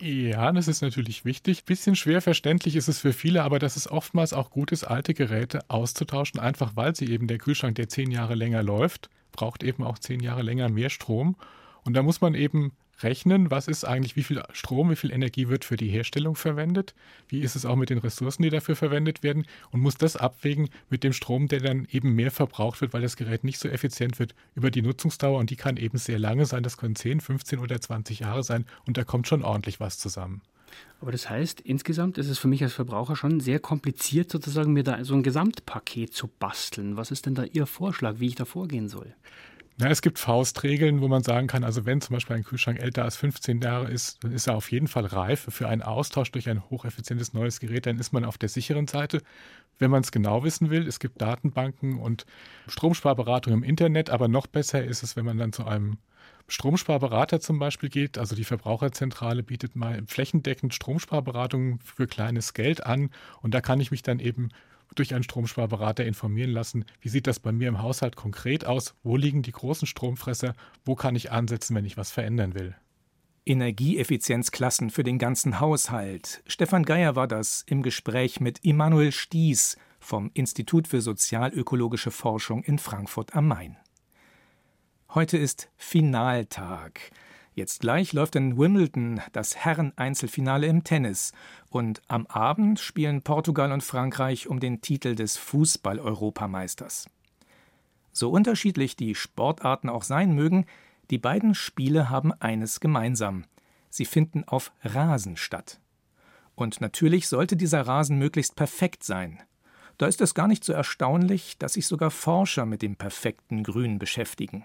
Ja, 0.00 0.50
das 0.52 0.66
ist 0.66 0.80
natürlich 0.80 1.26
wichtig. 1.26 1.64
Bisschen 1.64 1.94
schwer 1.94 2.22
verständlich 2.22 2.74
ist 2.76 2.88
es 2.88 3.00
für 3.00 3.12
viele, 3.12 3.42
aber 3.42 3.58
dass 3.58 3.76
es 3.76 3.90
oftmals 3.90 4.32
auch 4.32 4.50
gut 4.50 4.72
ist, 4.72 4.84
alte 4.84 5.12
Geräte 5.12 5.60
auszutauschen, 5.68 6.40
einfach 6.40 6.74
weil 6.74 6.96
sie 6.96 7.06
eben 7.06 7.26
der 7.26 7.36
Kühlschrank, 7.36 7.74
der 7.74 7.88
zehn 7.88 8.10
Jahre 8.10 8.34
länger 8.34 8.62
läuft, 8.62 9.10
braucht 9.32 9.62
eben 9.62 9.82
auch 9.84 9.98
zehn 9.98 10.20
Jahre 10.20 10.42
länger 10.42 10.68
mehr 10.68 10.90
Strom. 10.90 11.36
Und 11.84 11.94
da 11.94 12.02
muss 12.02 12.20
man 12.20 12.34
eben 12.34 12.72
rechnen, 13.02 13.50
was 13.50 13.68
ist 13.68 13.84
eigentlich, 13.84 14.16
wie 14.16 14.22
viel 14.22 14.42
Strom, 14.52 14.90
wie 14.90 14.96
viel 14.96 15.10
Energie 15.10 15.48
wird 15.48 15.64
für 15.64 15.76
die 15.76 15.88
Herstellung 15.88 16.36
verwendet, 16.36 16.94
wie 17.28 17.40
ist 17.40 17.56
es 17.56 17.64
auch 17.64 17.76
mit 17.76 17.90
den 17.90 17.98
Ressourcen, 17.98 18.42
die 18.42 18.50
dafür 18.50 18.76
verwendet 18.76 19.22
werden? 19.22 19.46
Und 19.70 19.80
muss 19.80 19.96
das 19.96 20.16
abwägen 20.16 20.68
mit 20.88 21.04
dem 21.04 21.12
Strom, 21.12 21.48
der 21.48 21.60
dann 21.60 21.86
eben 21.90 22.14
mehr 22.14 22.30
verbraucht 22.30 22.80
wird, 22.80 22.92
weil 22.92 23.02
das 23.02 23.16
Gerät 23.16 23.44
nicht 23.44 23.58
so 23.58 23.68
effizient 23.68 24.18
wird 24.18 24.34
über 24.54 24.70
die 24.70 24.82
Nutzungsdauer. 24.82 25.38
Und 25.38 25.50
die 25.50 25.56
kann 25.56 25.76
eben 25.76 25.98
sehr 25.98 26.18
lange 26.18 26.46
sein, 26.46 26.62
das 26.62 26.76
können 26.76 26.96
10, 26.96 27.20
15 27.20 27.58
oder 27.58 27.80
20 27.80 28.20
Jahre 28.20 28.42
sein. 28.42 28.66
Und 28.86 28.96
da 28.96 29.04
kommt 29.04 29.28
schon 29.28 29.42
ordentlich 29.42 29.80
was 29.80 29.98
zusammen. 29.98 30.42
Aber 31.00 31.12
das 31.12 31.30
heißt, 31.30 31.60
insgesamt 31.60 32.18
ist 32.18 32.28
es 32.28 32.38
für 32.38 32.48
mich 32.48 32.62
als 32.62 32.74
Verbraucher 32.74 33.16
schon 33.16 33.40
sehr 33.40 33.58
kompliziert, 33.58 34.30
sozusagen 34.30 34.72
mir 34.72 34.84
da 34.84 35.02
so 35.04 35.14
ein 35.14 35.22
Gesamtpaket 35.22 36.12
zu 36.12 36.28
basteln. 36.28 36.96
Was 36.96 37.10
ist 37.10 37.26
denn 37.26 37.34
da 37.34 37.44
Ihr 37.44 37.66
Vorschlag, 37.66 38.16
wie 38.18 38.26
ich 38.26 38.34
da 38.34 38.44
vorgehen 38.44 38.88
soll? 38.88 39.14
Ja, 39.80 39.88
es 39.88 40.02
gibt 40.02 40.18
Faustregeln, 40.18 41.00
wo 41.00 41.08
man 41.08 41.22
sagen 41.22 41.46
kann, 41.46 41.64
also 41.64 41.86
wenn 41.86 42.02
zum 42.02 42.12
Beispiel 42.12 42.36
ein 42.36 42.44
Kühlschrank 42.44 42.78
älter 42.80 43.02
als 43.02 43.16
15 43.16 43.62
Jahre 43.62 43.90
ist, 43.90 44.22
dann 44.22 44.32
ist 44.32 44.46
er 44.46 44.54
auf 44.54 44.70
jeden 44.70 44.88
Fall 44.88 45.06
reif 45.06 45.46
für 45.48 45.68
einen 45.70 45.80
Austausch 45.80 46.30
durch 46.32 46.50
ein 46.50 46.68
hocheffizientes 46.68 47.32
neues 47.32 47.60
Gerät, 47.60 47.86
dann 47.86 47.98
ist 47.98 48.12
man 48.12 48.26
auf 48.26 48.36
der 48.36 48.50
sicheren 48.50 48.86
Seite. 48.86 49.22
Wenn 49.78 49.90
man 49.90 50.02
es 50.02 50.12
genau 50.12 50.44
wissen 50.44 50.68
will, 50.68 50.86
es 50.86 51.00
gibt 51.00 51.22
Datenbanken 51.22 51.98
und 51.98 52.26
Stromsparberatung 52.68 53.54
im 53.54 53.62
Internet, 53.62 54.10
aber 54.10 54.28
noch 54.28 54.46
besser 54.46 54.84
ist 54.84 55.02
es, 55.02 55.16
wenn 55.16 55.24
man 55.24 55.38
dann 55.38 55.54
zu 55.54 55.64
einem 55.64 55.96
Stromsparberater 56.50 57.40
zum 57.40 57.58
Beispiel 57.58 57.88
geht. 57.88 58.18
Also 58.18 58.34
die 58.34 58.44
Verbraucherzentrale 58.44 59.42
bietet 59.42 59.76
mal 59.76 60.02
flächendeckend 60.06 60.74
Stromsparberatung 60.74 61.78
für 61.80 62.06
kleines 62.06 62.54
Geld 62.54 62.84
an 62.84 63.10
und 63.40 63.54
da 63.54 63.60
kann 63.60 63.80
ich 63.80 63.90
mich 63.90 64.02
dann 64.02 64.18
eben 64.18 64.50
durch 64.96 65.14
einen 65.14 65.22
Stromsparberater 65.22 66.04
informieren 66.04 66.50
lassen, 66.50 66.84
wie 67.00 67.08
sieht 67.08 67.28
das 67.28 67.38
bei 67.38 67.52
mir 67.52 67.68
im 67.68 67.80
Haushalt 67.80 68.16
konkret 68.16 68.64
aus, 68.64 68.94
wo 69.04 69.16
liegen 69.16 69.42
die 69.42 69.52
großen 69.52 69.86
Stromfresser, 69.86 70.54
wo 70.84 70.96
kann 70.96 71.14
ich 71.14 71.30
ansetzen, 71.30 71.76
wenn 71.76 71.84
ich 71.84 71.96
was 71.96 72.10
verändern 72.10 72.54
will. 72.54 72.74
Energieeffizienzklassen 73.46 74.90
für 74.90 75.02
den 75.02 75.18
ganzen 75.18 75.60
Haushalt. 75.60 76.42
Stefan 76.46 76.84
Geier 76.84 77.16
war 77.16 77.28
das 77.28 77.64
im 77.66 77.82
Gespräch 77.82 78.40
mit 78.40 78.58
Immanuel 78.64 79.12
Stieß 79.12 79.76
vom 79.98 80.30
Institut 80.34 80.88
für 80.88 81.00
sozialökologische 81.00 82.10
Forschung 82.10 82.62
in 82.64 82.78
Frankfurt 82.78 83.34
am 83.34 83.48
Main. 83.48 83.76
Heute 85.12 85.38
ist 85.38 85.68
Finaltag. 85.76 87.00
Jetzt 87.56 87.80
gleich 87.80 88.12
läuft 88.12 88.36
in 88.36 88.56
Wimbledon 88.56 89.20
das 89.32 89.56
Herren-Einzelfinale 89.56 90.68
im 90.68 90.84
Tennis 90.84 91.32
und 91.68 92.00
am 92.06 92.28
Abend 92.28 92.78
spielen 92.78 93.22
Portugal 93.22 93.72
und 93.72 93.82
Frankreich 93.82 94.46
um 94.46 94.60
den 94.60 94.82
Titel 94.82 95.16
des 95.16 95.36
Fußball-Europameisters. 95.36 97.10
So 98.12 98.30
unterschiedlich 98.30 98.94
die 98.94 99.16
Sportarten 99.16 99.88
auch 99.88 100.04
sein 100.04 100.32
mögen, 100.32 100.64
die 101.10 101.18
beiden 101.18 101.56
Spiele 101.56 102.08
haben 102.08 102.32
eines 102.34 102.78
gemeinsam. 102.78 103.46
Sie 103.88 104.04
finden 104.04 104.44
auf 104.44 104.70
Rasen 104.84 105.36
statt. 105.36 105.80
Und 106.54 106.80
natürlich 106.80 107.26
sollte 107.26 107.56
dieser 107.56 107.84
Rasen 107.84 108.16
möglichst 108.16 108.54
perfekt 108.54 109.02
sein. 109.02 109.42
Da 109.98 110.06
ist 110.06 110.20
es 110.20 110.34
gar 110.34 110.46
nicht 110.46 110.62
so 110.62 110.72
erstaunlich, 110.72 111.58
dass 111.58 111.72
sich 111.72 111.88
sogar 111.88 112.12
Forscher 112.12 112.64
mit 112.64 112.80
dem 112.80 112.94
perfekten 112.94 113.64
Grün 113.64 113.98
beschäftigen. 113.98 114.64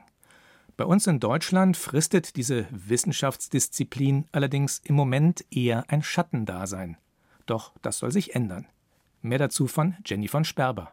Bei 0.78 0.84
uns 0.84 1.08
in 1.08 1.22
Deutschland 1.22 1.78
fristet 1.78 2.36
diese 2.36 2.68
Wissenschaftsdisziplin 2.70 4.26
allerdings 4.34 4.82
im 4.84 4.96
Moment 4.96 5.46
eher 5.50 5.86
ein 5.88 6.04
Schattendasein. 6.04 6.98
Doch 7.46 7.72
das 7.82 8.00
soll 8.00 8.12
sich 8.12 8.36
ändern. 8.36 8.68
Mehr 9.22 9.38
dazu 9.40 9.68
von 9.68 9.96
Jenny 10.06 10.28
von 10.28 10.44
Sperber. 10.44 10.92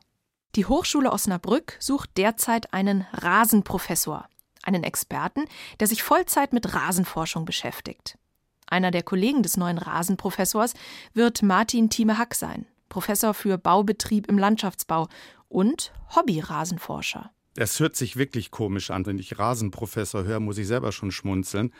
Die 0.54 0.66
Hochschule 0.66 1.10
Osnabrück 1.10 1.76
sucht 1.80 2.16
derzeit 2.16 2.72
einen 2.72 3.06
Rasenprofessor, 3.12 4.28
einen 4.62 4.84
Experten, 4.84 5.46
der 5.80 5.88
sich 5.88 6.04
Vollzeit 6.04 6.52
mit 6.52 6.74
Rasenforschung 6.74 7.44
beschäftigt. 7.44 8.18
Einer 8.66 8.92
der 8.92 9.02
Kollegen 9.02 9.42
des 9.42 9.56
neuen 9.56 9.78
Rasenprofessors 9.78 10.74
wird 11.12 11.42
Martin 11.42 11.90
Thieme-Hack 11.90 12.34
sein, 12.34 12.66
Professor 12.88 13.34
für 13.34 13.58
Baubetrieb 13.58 14.28
im 14.28 14.38
Landschaftsbau 14.38 15.08
und 15.48 15.92
Hobby-Rasenforscher. 16.14 17.32
Es 17.54 17.80
hört 17.80 17.96
sich 17.96 18.16
wirklich 18.16 18.50
komisch 18.50 18.90
an. 18.90 19.04
Wenn 19.04 19.18
ich 19.18 19.38
Rasenprofessor 19.38 20.24
höre, 20.24 20.40
muss 20.40 20.58
ich 20.58 20.66
selber 20.66 20.90
schon 20.92 21.10
schmunzeln. 21.10 21.72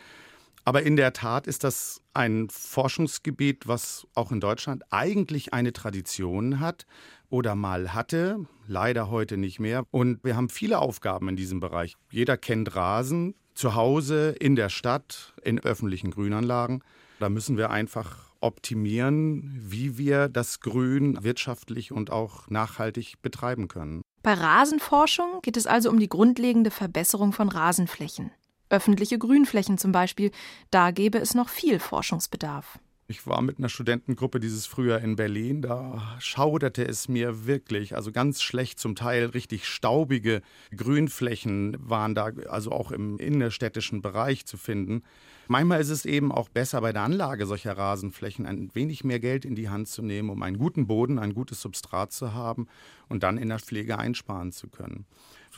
Aber 0.64 0.82
in 0.82 0.96
der 0.96 1.12
Tat 1.12 1.46
ist 1.46 1.64
das 1.64 2.02
ein 2.14 2.48
Forschungsgebiet, 2.50 3.66
was 3.66 4.06
auch 4.14 4.30
in 4.30 4.40
Deutschland 4.40 4.84
eigentlich 4.90 5.52
eine 5.52 5.72
Tradition 5.72 6.60
hat 6.60 6.86
oder 7.30 7.54
mal 7.54 7.94
hatte, 7.94 8.46
leider 8.68 9.10
heute 9.10 9.38
nicht 9.38 9.58
mehr. 9.58 9.84
Und 9.90 10.22
wir 10.22 10.36
haben 10.36 10.50
viele 10.50 10.78
Aufgaben 10.78 11.28
in 11.28 11.36
diesem 11.36 11.58
Bereich. 11.58 11.96
Jeder 12.10 12.36
kennt 12.36 12.76
Rasen, 12.76 13.34
zu 13.54 13.74
Hause, 13.74 14.36
in 14.38 14.54
der 14.54 14.68
Stadt, 14.68 15.34
in 15.42 15.58
öffentlichen 15.58 16.10
Grünanlagen. 16.10 16.84
Da 17.18 17.28
müssen 17.28 17.56
wir 17.56 17.70
einfach 17.70 18.32
optimieren, 18.40 19.52
wie 19.58 19.98
wir 19.98 20.28
das 20.28 20.60
Grün 20.60 21.22
wirtschaftlich 21.22 21.92
und 21.92 22.10
auch 22.10 22.48
nachhaltig 22.50 23.22
betreiben 23.22 23.68
können. 23.68 24.02
Bei 24.22 24.34
Rasenforschung 24.34 25.40
geht 25.42 25.56
es 25.56 25.66
also 25.66 25.90
um 25.90 25.98
die 25.98 26.08
grundlegende 26.08 26.70
Verbesserung 26.70 27.32
von 27.32 27.48
Rasenflächen. 27.48 28.30
Öffentliche 28.68 29.18
Grünflächen 29.18 29.78
zum 29.78 29.90
Beispiel, 29.90 30.30
da 30.70 30.92
gäbe 30.92 31.18
es 31.18 31.34
noch 31.34 31.48
viel 31.48 31.80
Forschungsbedarf. 31.80 32.78
Ich 33.12 33.26
war 33.26 33.42
mit 33.42 33.58
einer 33.58 33.68
Studentengruppe 33.68 34.40
dieses 34.40 34.64
Frühjahr 34.64 35.02
in 35.02 35.16
Berlin. 35.16 35.60
Da 35.60 36.16
schauderte 36.18 36.82
es 36.82 37.08
mir 37.08 37.44
wirklich. 37.44 37.94
Also 37.94 38.10
ganz 38.10 38.40
schlecht, 38.40 38.78
zum 38.78 38.94
Teil 38.94 39.26
richtig 39.26 39.68
staubige 39.68 40.40
Grünflächen 40.74 41.76
waren 41.78 42.14
da, 42.14 42.30
also 42.48 42.72
auch 42.72 42.90
im 42.90 43.18
innerstädtischen 43.18 44.00
Bereich 44.00 44.46
zu 44.46 44.56
finden. 44.56 45.02
Manchmal 45.46 45.82
ist 45.82 45.90
es 45.90 46.06
eben 46.06 46.32
auch 46.32 46.48
besser, 46.48 46.80
bei 46.80 46.94
der 46.94 47.02
Anlage 47.02 47.44
solcher 47.44 47.76
Rasenflächen 47.76 48.46
ein 48.46 48.74
wenig 48.74 49.04
mehr 49.04 49.20
Geld 49.20 49.44
in 49.44 49.56
die 49.56 49.68
Hand 49.68 49.88
zu 49.88 50.00
nehmen, 50.00 50.30
um 50.30 50.42
einen 50.42 50.56
guten 50.56 50.86
Boden, 50.86 51.18
ein 51.18 51.34
gutes 51.34 51.60
Substrat 51.60 52.12
zu 52.12 52.32
haben 52.32 52.66
und 53.10 53.22
dann 53.24 53.36
in 53.36 53.50
der 53.50 53.58
Pflege 53.58 53.98
einsparen 53.98 54.52
zu 54.52 54.68
können. 54.68 55.04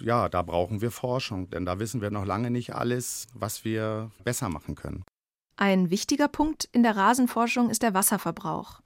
Ja, 0.00 0.28
da 0.28 0.42
brauchen 0.42 0.80
wir 0.80 0.90
Forschung, 0.90 1.50
denn 1.50 1.64
da 1.64 1.78
wissen 1.78 2.00
wir 2.00 2.10
noch 2.10 2.26
lange 2.26 2.50
nicht 2.50 2.74
alles, 2.74 3.28
was 3.32 3.64
wir 3.64 4.10
besser 4.24 4.48
machen 4.48 4.74
können. 4.74 5.04
Ein 5.56 5.90
wichtiger 5.90 6.26
Punkt 6.26 6.68
in 6.72 6.82
der 6.82 6.96
Rasenforschung 6.96 7.70
ist 7.70 7.82
der 7.82 7.94
Wasserverbrauch. 7.94 8.80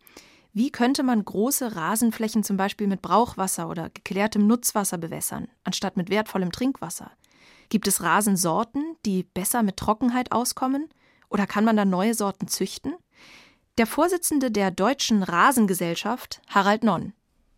Wie 0.52 0.70
könnte 0.70 1.02
man 1.02 1.24
große 1.24 1.76
Rasenflächen 1.76 2.42
zum 2.42 2.56
Beispiel 2.56 2.86
mit 2.86 3.00
Brauchwasser 3.00 3.68
oder 3.68 3.90
geklärtem 3.90 4.46
Nutzwasser 4.46 4.98
bewässern, 4.98 5.48
anstatt 5.64 5.96
mit 5.96 6.10
wertvollem 6.10 6.52
Trinkwasser? 6.52 7.10
Gibt 7.70 7.86
es 7.86 8.02
Rasensorten, 8.02 8.96
die 9.06 9.22
besser 9.22 9.62
mit 9.62 9.76
Trockenheit 9.76 10.32
auskommen? 10.32 10.88
Oder 11.30 11.46
kann 11.46 11.64
man 11.64 11.76
da 11.76 11.84
neue 11.84 12.14
Sorten 12.14 12.48
züchten? 12.48 12.94
Der 13.78 13.86
Vorsitzende 13.86 14.50
der 14.50 14.70
Deutschen 14.70 15.22
Rasengesellschaft, 15.22 16.42
Harald 16.48 16.82
Nonn. 16.82 17.12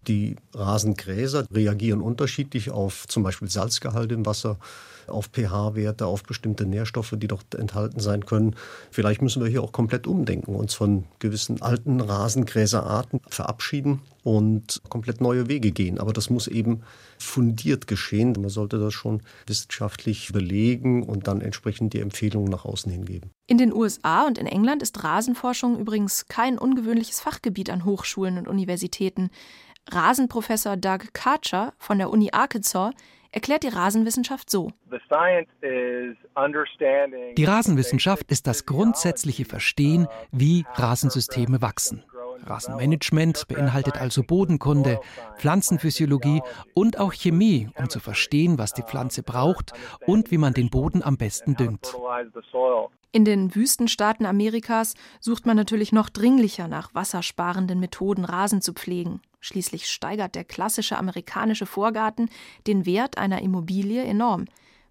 Die 0.08 0.36
Rasengräser 0.54 1.46
reagieren 1.52 2.00
unterschiedlich 2.00 2.70
auf 2.70 3.06
zum 3.06 3.22
Beispiel 3.22 3.50
Salzgehalt 3.50 4.12
im 4.12 4.24
Wasser, 4.24 4.58
auf 5.06 5.30
pH-Werte, 5.32 6.06
auf 6.06 6.22
bestimmte 6.22 6.64
Nährstoffe, 6.66 7.14
die 7.16 7.28
dort 7.28 7.54
enthalten 7.54 8.00
sein 8.00 8.24
können. 8.24 8.54
Vielleicht 8.90 9.22
müssen 9.22 9.42
wir 9.42 9.50
hier 9.50 9.62
auch 9.62 9.72
komplett 9.72 10.06
umdenken, 10.06 10.54
uns 10.54 10.74
von 10.74 11.04
gewissen 11.18 11.60
alten 11.60 12.00
Rasengräserarten 12.00 13.20
verabschieden 13.28 14.00
und 14.22 14.80
komplett 14.88 15.20
neue 15.20 15.48
Wege 15.48 15.72
gehen. 15.72 15.98
Aber 15.98 16.12
das 16.12 16.30
muss 16.30 16.46
eben 16.46 16.82
fundiert 17.18 17.86
geschehen. 17.86 18.34
Man 18.38 18.48
sollte 18.48 18.78
das 18.78 18.94
schon 18.94 19.22
wissenschaftlich 19.46 20.32
belegen 20.32 21.02
und 21.02 21.26
dann 21.26 21.40
entsprechend 21.40 21.92
die 21.92 22.00
Empfehlungen 22.00 22.50
nach 22.50 22.64
außen 22.64 22.90
hingeben. 22.90 23.30
In 23.46 23.58
den 23.58 23.72
USA 23.72 24.26
und 24.26 24.38
in 24.38 24.46
England 24.46 24.82
ist 24.82 25.02
Rasenforschung 25.02 25.78
übrigens 25.78 26.26
kein 26.26 26.58
ungewöhnliches 26.58 27.20
Fachgebiet 27.20 27.70
an 27.70 27.84
Hochschulen 27.84 28.38
und 28.38 28.48
Universitäten. 28.48 29.30
Rasenprofessor 29.88 30.76
Doug 30.76 31.12
Karcher 31.12 31.72
von 31.78 31.98
der 31.98 32.10
Uni 32.10 32.30
Arkansas 32.32 32.92
erklärt 33.32 33.62
die 33.62 33.68
Rasenwissenschaft 33.68 34.50
so. 34.50 34.72
Die 37.36 37.44
Rasenwissenschaft 37.44 38.30
ist 38.30 38.46
das 38.46 38.66
grundsätzliche 38.66 39.44
Verstehen, 39.44 40.08
wie 40.32 40.64
Rasensysteme 40.74 41.62
wachsen. 41.62 42.04
Rasenmanagement 42.44 43.46
beinhaltet 43.48 43.96
also 43.96 44.22
Bodenkunde, 44.22 45.00
Pflanzenphysiologie 45.38 46.42
und 46.74 46.98
auch 46.98 47.12
Chemie, 47.12 47.68
um 47.76 47.88
zu 47.88 48.00
verstehen, 48.00 48.58
was 48.58 48.72
die 48.72 48.82
Pflanze 48.82 49.22
braucht 49.22 49.72
und 50.06 50.30
wie 50.30 50.38
man 50.38 50.54
den 50.54 50.70
Boden 50.70 51.02
am 51.02 51.16
besten 51.16 51.56
düngt. 51.56 51.94
In 53.12 53.24
den 53.24 53.54
Wüstenstaaten 53.54 54.24
Amerikas 54.24 54.94
sucht 55.18 55.44
man 55.44 55.56
natürlich 55.56 55.90
noch 55.90 56.10
dringlicher 56.10 56.68
nach 56.68 56.94
wassersparenden 56.94 57.80
Methoden, 57.80 58.24
Rasen 58.24 58.62
zu 58.62 58.72
pflegen. 58.72 59.20
Schließlich 59.40 59.88
steigert 59.88 60.34
der 60.34 60.44
klassische 60.44 60.96
amerikanische 60.96 61.66
Vorgarten 61.66 62.28
den 62.66 62.86
Wert 62.86 63.18
einer 63.18 63.42
Immobilie 63.42 64.04
enorm, 64.04 64.44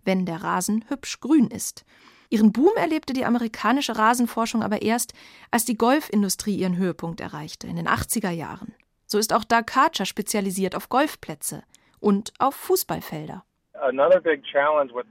wenn 0.04 0.26
der 0.26 0.44
Rasen 0.44 0.84
hübsch 0.90 1.22
grün 1.22 1.48
ist. 1.48 1.86
Ihren 2.30 2.52
Boom 2.52 2.72
erlebte 2.76 3.14
die 3.14 3.26
amerikanische 3.26 3.98
Rasenforschung 3.98 4.62
aber 4.62 4.82
erst, 4.84 5.14
als 5.50 5.66
die 5.66 5.78
Golfindustrie 5.78 6.56
ihren 6.56 6.78
Höhepunkt 6.78 7.22
erreichte, 7.22 7.68
in 7.68 7.76
den 7.76 7.88
80er 7.88 8.30
Jahren. 8.30 8.76
So 9.08 9.18
ist 9.18 9.34
auch 9.34 9.44
Doug 9.44 9.66
Karcher 9.66 10.06
spezialisiert 10.06 10.76
auf 10.76 10.90
Golfplätze 10.90 11.64
und 12.00 12.32
auf 12.38 12.54
Fußballfelder. 12.54 13.44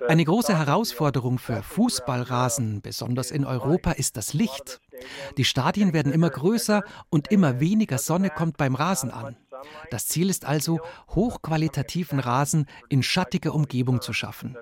Eine 0.08 0.24
große 0.24 0.56
Herausforderung 0.56 1.38
für 1.38 1.62
Fußballrasen, 1.62 2.82
besonders 2.82 3.30
in 3.30 3.44
Europa, 3.44 3.92
ist 3.92 4.16
das 4.16 4.34
Licht. 4.34 4.80
Die 5.36 5.44
Stadien 5.44 5.92
werden 5.92 6.12
immer 6.12 6.30
größer 6.30 6.84
und 7.08 7.32
immer 7.32 7.60
weniger 7.60 7.98
Sonne 7.98 8.30
kommt 8.30 8.58
beim 8.58 8.74
Rasen 8.74 9.10
an. 9.10 9.36
Das 9.90 10.06
Ziel 10.06 10.30
ist 10.30 10.44
also, 10.44 10.80
hochqualitativen 11.10 12.20
Rasen 12.20 12.66
in 12.88 13.02
schattiger 13.02 13.54
Umgebung 13.54 14.00
zu 14.00 14.12
schaffen. 14.12 14.56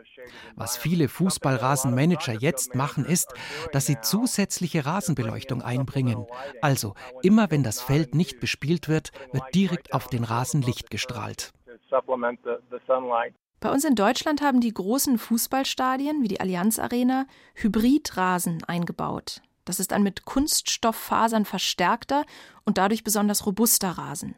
Was 0.54 0.76
viele 0.76 1.08
Fußballrasenmanager 1.08 2.32
jetzt 2.32 2.74
machen, 2.74 3.04
ist, 3.04 3.32
dass 3.72 3.86
sie 3.86 4.00
zusätzliche 4.00 4.86
Rasenbeleuchtung 4.86 5.62
einbringen. 5.62 6.26
Also, 6.60 6.94
immer 7.22 7.50
wenn 7.50 7.62
das 7.62 7.80
Feld 7.80 8.14
nicht 8.14 8.40
bespielt 8.40 8.88
wird, 8.88 9.10
wird 9.32 9.54
direkt 9.54 9.92
auf 9.92 10.08
den 10.08 10.24
Rasen 10.24 10.62
Licht 10.62 10.90
gestrahlt. 10.90 11.52
Bei 13.60 13.70
uns 13.70 13.84
in 13.84 13.94
Deutschland 13.94 14.42
haben 14.42 14.60
die 14.60 14.72
großen 14.72 15.18
Fußballstadien 15.18 16.22
wie 16.22 16.28
die 16.28 16.40
Allianz 16.40 16.78
Arena 16.78 17.26
Hybridrasen 17.54 18.62
eingebaut. 18.64 19.40
Das 19.64 19.80
ist 19.80 19.92
ein 19.92 20.02
mit 20.02 20.24
Kunststofffasern 20.24 21.44
verstärkter 21.44 22.24
und 22.64 22.78
dadurch 22.78 23.02
besonders 23.02 23.46
robuster 23.46 23.90
Rasen. 23.90 24.36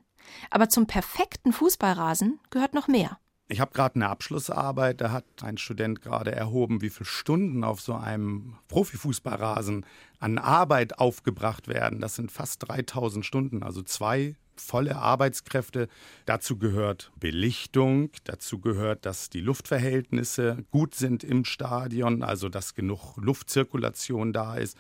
Aber 0.51 0.69
zum 0.69 0.87
perfekten 0.87 1.53
Fußballrasen 1.53 2.41
gehört 2.51 2.75
noch 2.75 2.89
mehr. 2.89 3.19
Ich 3.51 3.61
habe 3.61 3.73
gerade 3.73 3.95
eine 3.95 4.11
Abschlussarbeit, 4.11 5.01
da 5.01 5.11
hat 5.11 5.25
ein 5.43 5.57
Student 5.57 6.03
gerade 6.03 6.33
erhoben, 6.33 6.83
wie 6.83 6.91
viele 6.91 7.07
Stunden 7.07 7.65
auf 7.65 7.81
so 7.81 7.95
einem 7.95 8.57
Profifußballrasen 8.69 9.87
an 10.21 10.37
Arbeit 10.37 10.99
aufgebracht 10.99 11.67
werden. 11.67 12.01
Das 12.01 12.15
sind 12.15 12.31
fast 12.31 12.69
3000 12.69 13.25
Stunden, 13.25 13.63
also 13.63 13.83
zwei 13.83 14.37
volle 14.61 14.97
Arbeitskräfte. 14.97 15.89
Dazu 16.27 16.59
gehört 16.59 17.11
Belichtung, 17.19 18.11
dazu 18.25 18.61
gehört, 18.61 19.07
dass 19.07 19.31
die 19.31 19.41
Luftverhältnisse 19.41 20.65
gut 20.71 20.95
sind 20.95 21.25
im 21.25 21.47
Stadion, 21.47 22.23
also 22.23 22.51
dass 22.51 22.75
genug 22.75 23.17
Luftzirkulation 23.17 24.35
da 24.35 24.57
ist. 24.57 24.77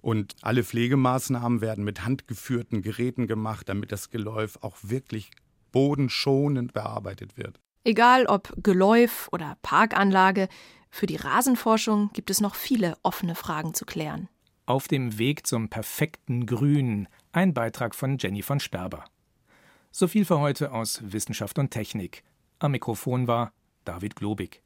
Und 0.00 0.36
alle 0.42 0.64
Pflegemaßnahmen 0.64 1.60
werden 1.60 1.84
mit 1.84 2.04
handgeführten 2.04 2.82
Geräten 2.82 3.26
gemacht, 3.26 3.68
damit 3.68 3.92
das 3.92 4.10
Geläuf 4.10 4.58
auch 4.62 4.76
wirklich 4.82 5.30
bodenschonend 5.72 6.72
bearbeitet 6.72 7.36
wird. 7.36 7.60
Egal 7.84 8.26
ob 8.26 8.52
Geläuf 8.62 9.28
oder 9.32 9.56
Parkanlage, 9.62 10.48
für 10.90 11.06
die 11.06 11.16
Rasenforschung 11.16 12.10
gibt 12.12 12.30
es 12.30 12.40
noch 12.40 12.54
viele 12.54 12.96
offene 13.02 13.34
Fragen 13.34 13.74
zu 13.74 13.84
klären. 13.84 14.28
Auf 14.66 14.88
dem 14.88 15.18
Weg 15.18 15.46
zum 15.46 15.68
perfekten 15.68 16.46
Grün, 16.46 17.08
ein 17.32 17.54
Beitrag 17.54 17.94
von 17.94 18.18
Jenny 18.18 18.42
von 18.42 18.60
Sperber. 18.60 19.04
So 19.90 20.06
viel 20.06 20.24
für 20.24 20.38
heute 20.38 20.72
aus 20.72 21.00
Wissenschaft 21.02 21.58
und 21.58 21.70
Technik. 21.70 22.22
Am 22.58 22.72
Mikrofon 22.72 23.26
war 23.26 23.52
David 23.84 24.16
Globig. 24.16 24.62